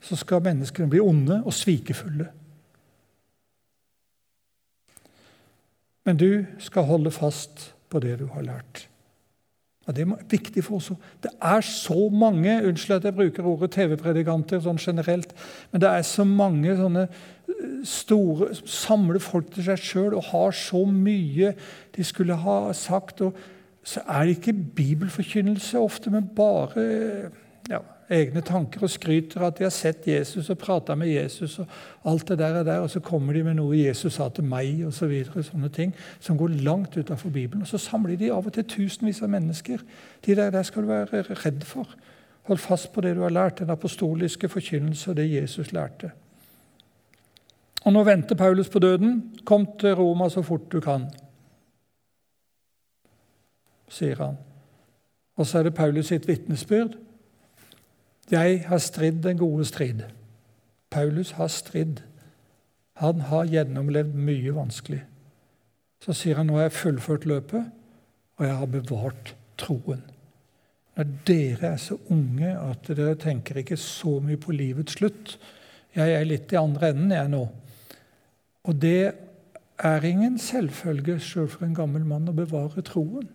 Så 0.01 0.17
skal 0.17 0.43
menneskene 0.43 0.89
bli 0.89 1.01
onde 1.01 1.43
og 1.45 1.53
svikefulle. 1.53 2.29
Men 6.11 6.19
du 6.19 6.47
skal 6.59 6.89
holde 6.89 7.11
fast 7.15 7.69
på 7.87 8.01
det 8.03 8.17
du 8.19 8.25
har 8.35 8.43
lært. 8.43 8.89
Og 9.87 9.95
Det 9.97 10.03
er 10.03 10.17
viktig 10.31 10.65
for 10.65 10.77
oss. 10.77 10.91
Det 11.23 11.31
er 11.43 11.61
så 11.61 12.09
mange 12.11 12.57
unnskyld 12.67 12.97
at 12.97 13.05
jeg 13.05 13.15
bruker 13.15 13.47
ordet 13.47 13.71
TV-predikanter 13.71 14.59
sånn 14.65 14.79
generelt, 14.83 15.31
men 15.71 15.83
det 15.83 15.89
er 15.89 16.03
så 16.03 16.27
mange 16.27 16.75
sånne 16.79 17.07
store, 17.87 18.51
samler 18.67 19.23
folk 19.23 19.53
til 19.55 19.69
seg 19.69 19.79
sjøl 19.87 20.19
og 20.19 20.27
har 20.33 20.51
så 20.51 20.83
mye 20.83 21.55
de 21.95 22.07
skulle 22.07 22.39
ha 22.43 22.59
sagt. 22.75 23.23
og 23.23 23.39
Så 23.85 24.03
er 24.03 24.27
det 24.27 24.37
ikke 24.41 24.59
bibelforkynnelse 24.83 25.79
ofte, 25.79 26.11
men 26.11 26.27
bare 26.35 27.31
ja, 27.71 27.85
egne 28.11 28.43
tanker 28.43 28.83
og 28.83 28.91
skryter 28.91 29.45
at 29.47 29.59
de 29.59 29.65
har 29.65 29.73
sett 29.75 30.07
Jesus 30.09 30.51
og 30.51 30.59
prata 30.59 30.95
med 30.95 31.09
Jesus. 31.09 31.59
og 31.59 31.67
alt 32.05 32.29
det 32.29 32.39
der 32.39 32.61
er 32.61 32.63
der, 32.63 32.79
og 32.79 32.91
Så 32.91 33.01
kommer 33.01 33.33
de 33.33 33.43
med 33.45 33.55
noe 33.55 33.77
Jesus 33.77 34.15
sa 34.15 34.29
til 34.29 34.45
meg, 34.45 34.87
og 34.87 34.93
så 34.93 35.07
videre, 35.07 35.43
sånne 35.43 35.69
ting 35.69 35.95
som 36.21 36.39
går 36.39 36.49
langt 36.49 36.97
utenfor 36.97 37.31
Bibelen. 37.31 37.63
Og 37.63 37.69
Så 37.69 37.79
samler 37.79 38.17
de 38.17 38.33
av 38.33 38.47
og 38.47 38.53
til 38.53 38.65
tusenvis 38.65 39.23
av 39.23 39.29
mennesker. 39.29 39.79
De 40.27 40.35
der, 40.35 40.51
der 40.51 40.63
skal 40.63 40.83
du 40.83 40.89
være 40.89 41.23
redd 41.23 41.65
for. 41.65 41.87
Hold 42.43 42.59
fast 42.59 42.93
på 42.93 43.01
det 43.01 43.15
du 43.17 43.23
har 43.23 43.31
lært, 43.31 43.59
den 43.59 43.71
apostoliske 43.71 44.49
forkynnelse 44.49 45.11
og 45.11 45.17
det 45.17 45.33
Jesus 45.33 45.73
lærte. 45.73 46.11
Og 47.85 47.93
nå 47.93 48.05
venter 48.05 48.35
Paulus 48.35 48.69
på 48.69 48.79
døden. 48.79 49.33
Kom 49.45 49.67
til 49.79 49.95
Roma 49.95 50.29
så 50.29 50.43
fort 50.43 50.73
du 50.73 50.81
kan, 50.81 51.07
sier 53.89 54.17
han. 54.17 54.37
Og 55.37 55.47
så 55.47 55.59
er 55.59 55.63
det 55.63 55.75
Paulus 55.75 56.07
sitt 56.07 56.29
vitnesbyrd. 56.29 57.10
Jeg 58.31 58.65
har 58.67 58.79
stridd 58.79 59.23
den 59.25 59.39
gode 59.39 59.65
strid. 59.67 60.05
Paulus 60.91 61.31
har 61.31 61.49
stridd. 61.51 62.03
Han 63.01 63.21
har 63.27 63.49
gjennomlevd 63.51 64.15
mye 64.15 64.55
vanskelig. 64.55 65.03
Så 66.01 66.15
sier 66.17 66.39
han 66.39 66.49
nå 66.49 66.59
har 66.59 66.69
jeg 66.69 66.79
fullført 66.79 67.27
løpet, 67.29 67.67
og 68.39 68.47
jeg 68.47 68.57
har 68.57 68.71
bevart 68.73 69.35
troen. 69.61 70.05
Når 70.97 71.11
dere 71.27 71.73
er 71.73 71.81
så 71.81 71.97
unge 72.13 72.53
at 72.55 72.89
dere 72.97 73.17
tenker 73.21 73.61
ikke 73.61 73.79
så 73.81 74.19
mye 74.21 74.41
på 74.41 74.53
livets 74.53 74.99
slutt 74.99 75.37
Jeg 75.97 76.13
er 76.13 76.27
litt 76.27 76.53
i 76.53 76.59
andre 76.59 76.91
enden, 76.93 77.11
jeg 77.11 77.31
nå. 77.33 77.43
Og 78.69 78.77
det 78.79 79.13
er 79.83 80.05
ingen 80.07 80.37
selvfølge 80.39 81.17
sjøl 81.25 81.49
for 81.51 81.67
en 81.67 81.75
gammel 81.75 82.05
mann 82.07 82.29
å 82.31 82.35
bevare 82.37 82.85
troen. 82.87 83.27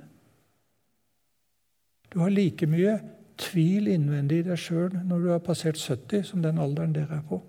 Du 2.13 2.21
har 2.21 2.31
like 2.31 2.69
mye 2.71 2.93
tvil 3.37 3.87
innvendig 3.91 4.41
i 4.41 4.47
deg 4.49 4.59
sjøl 4.59 4.93
når 5.03 5.21
du 5.21 5.29
har 5.33 5.43
passert 5.43 5.79
70, 5.79 6.23
som 6.29 6.43
den 6.43 6.61
alderen 6.61 6.95
dere 6.95 7.19
er 7.19 7.25
på. 7.29 7.41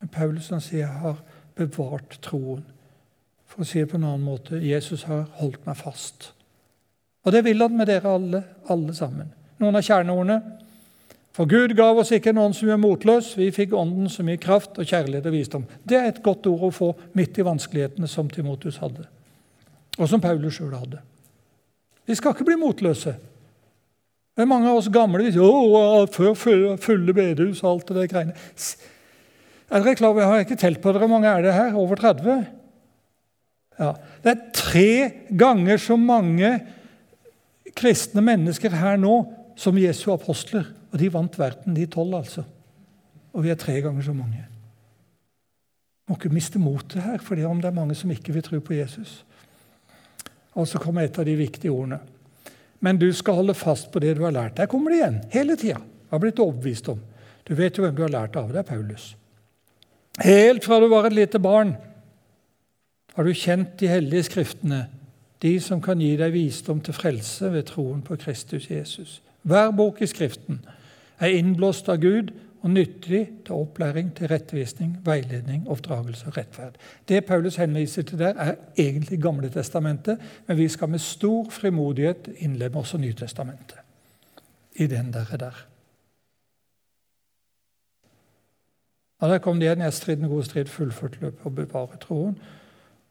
Men 0.00 0.10
Paulus 0.14 0.50
han 0.54 0.62
sier 0.62 0.90
har 1.02 1.22
bevart 1.58 2.20
troen. 2.22 2.62
For 3.48 3.64
å 3.64 3.66
si 3.66 3.80
det 3.80 3.90
på 3.90 3.98
en 3.98 4.06
annen 4.06 4.26
måte 4.26 4.60
Jesus 4.62 5.06
har 5.08 5.26
holdt 5.40 5.64
meg 5.66 5.78
fast. 5.80 6.32
Og 7.26 7.34
det 7.34 7.42
vil 7.44 7.60
han 7.64 7.74
med 7.76 7.88
dere 7.90 8.14
alle, 8.14 8.42
alle 8.70 8.94
sammen. 8.94 9.32
Noen 9.58 9.78
av 9.80 9.84
kjerneordene. 9.84 10.38
For 11.34 11.46
Gud 11.50 11.74
gav 11.78 11.98
oss 12.00 12.10
ikke 12.14 12.32
en 12.32 12.40
ånd 12.42 12.56
som 12.58 12.70
er 12.72 12.80
motløs, 12.82 13.30
vi 13.38 13.50
fikk 13.54 13.74
ånden 13.78 14.08
som 14.10 14.26
gir 14.26 14.40
kraft 14.42 14.78
og 14.78 14.88
kjærlighet 14.88 15.26
og 15.28 15.34
visdom. 15.34 15.66
Det 15.86 15.98
er 15.98 16.08
et 16.10 16.22
godt 16.24 16.48
ord 16.50 16.64
å 16.66 16.74
få 16.74 16.88
midt 17.18 17.38
i 17.38 17.46
vanskelighetene 17.46 18.10
som 18.10 18.30
Timotus 18.32 18.80
hadde, 18.82 19.04
og 19.98 20.08
som 20.10 20.22
Paulus 20.22 20.58
sjøl 20.58 20.74
hadde. 20.74 20.98
Vi 22.08 22.16
skal 22.18 22.34
ikke 22.34 22.48
bli 22.48 22.56
motløse. 22.58 23.14
Det 24.38 24.44
er 24.44 24.50
mange 24.52 24.70
av 24.70 24.76
oss 24.78 24.86
gamle 24.94 25.24
vi 25.26 25.32
sier 25.34 26.12
før 26.14 26.76
fulle 26.78 27.14
bedehus 27.16 27.58
og 27.64 27.72
alt 27.72 27.88
det 27.96 28.04
greiene. 28.12 28.36
Er 29.66 29.82
dere 29.82 29.96
klar 29.98 30.14
Jeg 30.14 30.28
har 30.30 30.42
ikke 30.44 30.56
telt 30.60 30.78
på 30.78 30.92
dere, 30.94 31.02
hvor 31.02 31.10
mange 31.10 31.26
er 31.26 31.42
det 31.42 31.54
her? 31.56 31.72
Over 31.74 31.98
30? 31.98 32.44
Ja. 33.80 33.88
Det 34.22 34.30
er 34.30 34.44
tre 34.54 34.92
ganger 35.42 35.82
så 35.82 35.96
mange 35.98 36.52
kristne 37.74 38.22
mennesker 38.22 38.76
her 38.78 38.94
nå 39.02 39.16
som 39.58 39.80
Jesu 39.82 40.12
apostler. 40.14 40.70
Og 40.92 41.02
de 41.02 41.10
vant 41.12 41.34
verden, 41.38 41.74
de 41.74 41.88
tolv, 41.90 42.14
altså. 42.20 42.44
Og 43.34 43.42
vi 43.42 43.50
er 43.50 43.58
tre 43.58 43.74
ganger 43.82 44.06
så 44.06 44.14
mange. 44.14 44.44
Må 46.06 46.14
ikke 46.14 46.30
miste 46.30 46.62
motet 46.62 47.02
her, 47.02 47.18
for 47.18 47.34
det 47.34 47.42
er 47.42 47.74
mange 47.74 47.98
som 47.98 48.14
ikke 48.14 48.38
vil 48.38 48.46
tro 48.46 48.62
på 48.62 48.78
Jesus. 48.78 49.24
Og 50.54 50.70
så 50.70 50.78
kommer 50.78 51.02
et 51.02 51.18
av 51.18 51.26
de 51.26 51.34
viktige 51.34 51.74
ordene. 51.74 51.98
Men 52.80 52.98
du 52.98 53.08
skal 53.12 53.40
holde 53.40 53.54
fast 53.58 53.90
på 53.92 54.02
det 54.02 54.16
du 54.18 54.24
har 54.24 54.34
lært. 54.34 54.56
Der 54.56 54.70
kommer 54.70 54.92
det 54.92 55.00
igjen, 55.00 55.20
hele 55.32 55.56
tida. 55.58 55.80
Har 56.10 56.22
blitt 56.22 56.38
overbevist 56.38 56.88
om. 56.88 57.00
Du 57.48 57.54
vet 57.58 57.78
jo 57.78 57.84
hvem 57.84 57.96
du 57.96 58.04
har 58.04 58.12
lært 58.12 58.36
av. 58.36 58.52
Det 58.52 58.62
er 58.62 58.68
Paulus. 58.68 59.14
Helt 60.22 60.64
fra 60.64 60.80
du 60.80 60.88
var 60.90 61.06
et 61.06 61.14
lite 61.14 61.38
barn, 61.38 61.76
har 63.14 63.26
du 63.26 63.34
kjent 63.34 63.78
de 63.78 63.88
hellige 63.90 64.28
skriftene, 64.28 64.84
de 65.42 65.52
som 65.62 65.80
kan 65.82 66.00
gi 66.02 66.12
deg 66.18 66.32
visdom 66.34 66.80
til 66.82 66.94
frelse 66.94 67.50
ved 67.50 67.68
troen 67.70 68.00
på 68.02 68.16
Kristus 68.18 68.66
Jesus. 68.70 69.20
Hver 69.42 69.70
bok 69.74 70.02
i 70.02 70.08
Skriften 70.10 70.60
er 71.18 71.34
innblåst 71.34 71.88
av 71.90 72.02
Gud 72.02 72.32
og 72.60 72.70
nyttig 72.70 73.28
til 73.46 73.54
opplæring, 73.54 74.14
til 74.16 74.28
rettvisning, 74.28 74.98
veiledning, 75.06 75.68
oppdragelse 75.68 76.26
og 76.26 76.36
rettferd. 76.36 76.74
Det 77.08 77.24
Paulus 77.24 77.56
henviser 77.56 78.02
til 78.02 78.18
der, 78.18 78.34
er 78.34 78.54
egentlig 78.78 79.22
Gamle 79.22 79.48
testamentet, 79.48 80.18
men 80.46 80.56
vi 80.56 80.68
skal 80.68 80.88
med 80.88 80.98
stor 80.98 81.50
frimodighet 81.50 82.28
innlemme 82.36 82.78
også 82.78 82.98
Nytestamentet 82.98 83.78
i 84.74 84.86
den 84.86 85.12
der. 85.12 85.36
der. 85.36 85.66
Og 89.18 89.28
Der 89.28 89.38
kom 89.38 89.60
det 89.60 89.66
igjen. 89.66 89.80
Jeg 89.80 89.92
strid 89.92 90.16
den 90.16 90.28
gode 90.28 90.44
strid, 90.44 90.66
fullført 90.66 91.20
løpet 91.20 91.40
og 91.44 91.54
bevare 91.54 91.96
troen. 92.00 92.38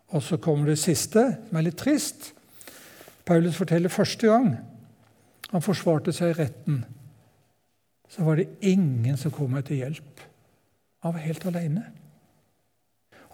Og 0.08 0.24
så 0.24 0.38
kommer 0.38 0.66
det 0.66 0.80
siste, 0.80 1.38
som 1.48 1.58
er 1.58 1.62
litt 1.62 1.78
trist. 1.78 2.34
Paulus 3.26 3.56
forteller 3.56 3.90
første 3.90 4.28
gang 4.28 4.58
han 5.52 5.62
forsvarte 5.62 6.12
seg 6.16 6.32
i 6.32 6.38
retten 6.42 6.86
så 8.10 8.24
var 8.24 8.40
det 8.40 8.50
ingen 8.62 9.18
som 9.20 9.34
kom 9.34 9.52
meg 9.54 9.68
til 9.68 9.82
hjelp. 9.84 10.26
Han 11.04 11.16
var 11.16 11.26
helt 11.26 11.46
alene. 11.50 11.86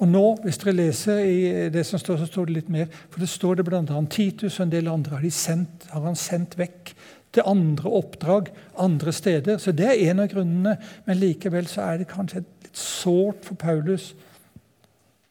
Og 0.01 0.09
nå, 0.09 0.23
hvis 0.43 0.57
dere 0.61 0.75
leser 0.75 1.19
i 1.21 1.41
det 1.71 1.85
som 1.85 2.01
står, 2.01 2.23
så 2.23 2.27
står 2.27 2.49
det 2.49 2.55
litt 2.57 2.71
mer. 2.73 2.87
For 3.13 3.21
det 3.21 3.29
står 3.29 3.59
det 3.59 3.67
bl.a. 3.67 3.83
Titus 4.09 4.57
og 4.57 4.65
en 4.65 4.73
del 4.73 4.89
andre 4.91 5.19
har, 5.19 5.27
sendt, 5.33 5.85
har, 5.93 6.01
han 6.07 6.17
sendt 6.17 6.57
vekk 6.59 6.95
til 7.33 7.47
andre 7.49 7.93
oppdrag 8.01 8.49
andre 8.81 9.13
steder. 9.13 9.61
Så 9.61 9.73
det 9.73 9.87
er 9.91 10.01
en 10.09 10.23
av 10.25 10.31
grunnene. 10.33 10.75
Men 11.05 11.21
likevel 11.21 11.69
så 11.69 11.85
er 11.85 12.01
det 12.01 12.09
kanskje 12.11 12.41
litt 12.41 12.77
sårt 12.77 13.45
for 13.45 13.59
Paulus. 13.61 14.11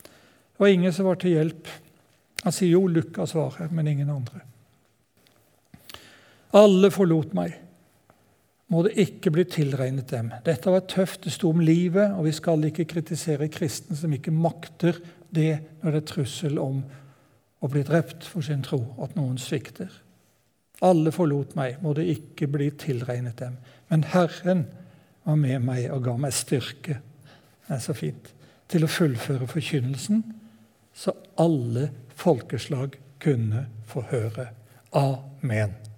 Det 0.02 0.62
var 0.62 0.70
ingen 0.70 0.94
som 0.94 1.10
var 1.10 1.18
til 1.18 1.34
hjelp. 1.34 1.68
Han 2.44 2.54
sier 2.54 2.76
jo 2.76 2.86
Lukas 2.90 3.34
var 3.34 3.58
her, 3.58 3.70
men 3.74 3.90
ingen 3.90 4.10
andre. 4.14 4.44
Alle 6.58 6.90
forlot 6.94 7.34
meg 7.34 7.58
må 8.72 8.82
det 8.86 8.94
ikke 9.02 9.32
bli 9.34 9.44
tilregnet 9.52 10.08
dem. 10.12 10.30
Dette 10.46 10.72
var 10.72 10.86
tøft, 10.88 11.26
det 11.26 11.34
sto 11.34 11.50
om 11.52 11.60
livet, 11.60 12.14
og 12.16 12.24
vi 12.24 12.32
skal 12.32 12.64
ikke 12.68 12.88
kritisere 12.88 13.50
kristne 13.52 13.96
som 13.98 14.12
ikke 14.16 14.32
makter 14.32 14.96
det 15.32 15.58
når 15.82 15.92
det 15.92 16.00
er 16.00 16.08
trussel 16.08 16.58
om 16.62 16.80
å 17.62 17.70
bli 17.70 17.84
drept 17.86 18.24
for 18.26 18.44
sin 18.44 18.64
tro, 18.64 18.80
at 19.04 19.14
noen 19.18 19.36
svikter. 19.38 19.92
Alle 20.82 21.12
forlot 21.14 21.54
meg, 21.54 21.78
må 21.84 21.92
det 21.94 22.08
ikke 22.16 22.48
bli 22.50 22.72
tilregnet 22.80 23.38
dem. 23.44 23.60
Men 23.92 24.08
Herren 24.10 24.66
var 25.22 25.38
med 25.38 25.68
meg 25.68 25.86
og 25.94 26.08
ga 26.08 26.16
meg 26.18 26.34
styrke 26.34 26.98
det 27.72 27.78
er 27.78 27.84
så 27.84 27.94
fint, 27.96 28.26
til 28.68 28.84
å 28.84 28.90
fullføre 28.90 29.46
forkynnelsen, 29.48 30.18
så 30.92 31.14
alle 31.40 31.86
folkeslag 32.20 32.98
kunne 33.22 33.66
få 33.88 34.04
høre. 34.10 34.50
Amen. 34.98 35.91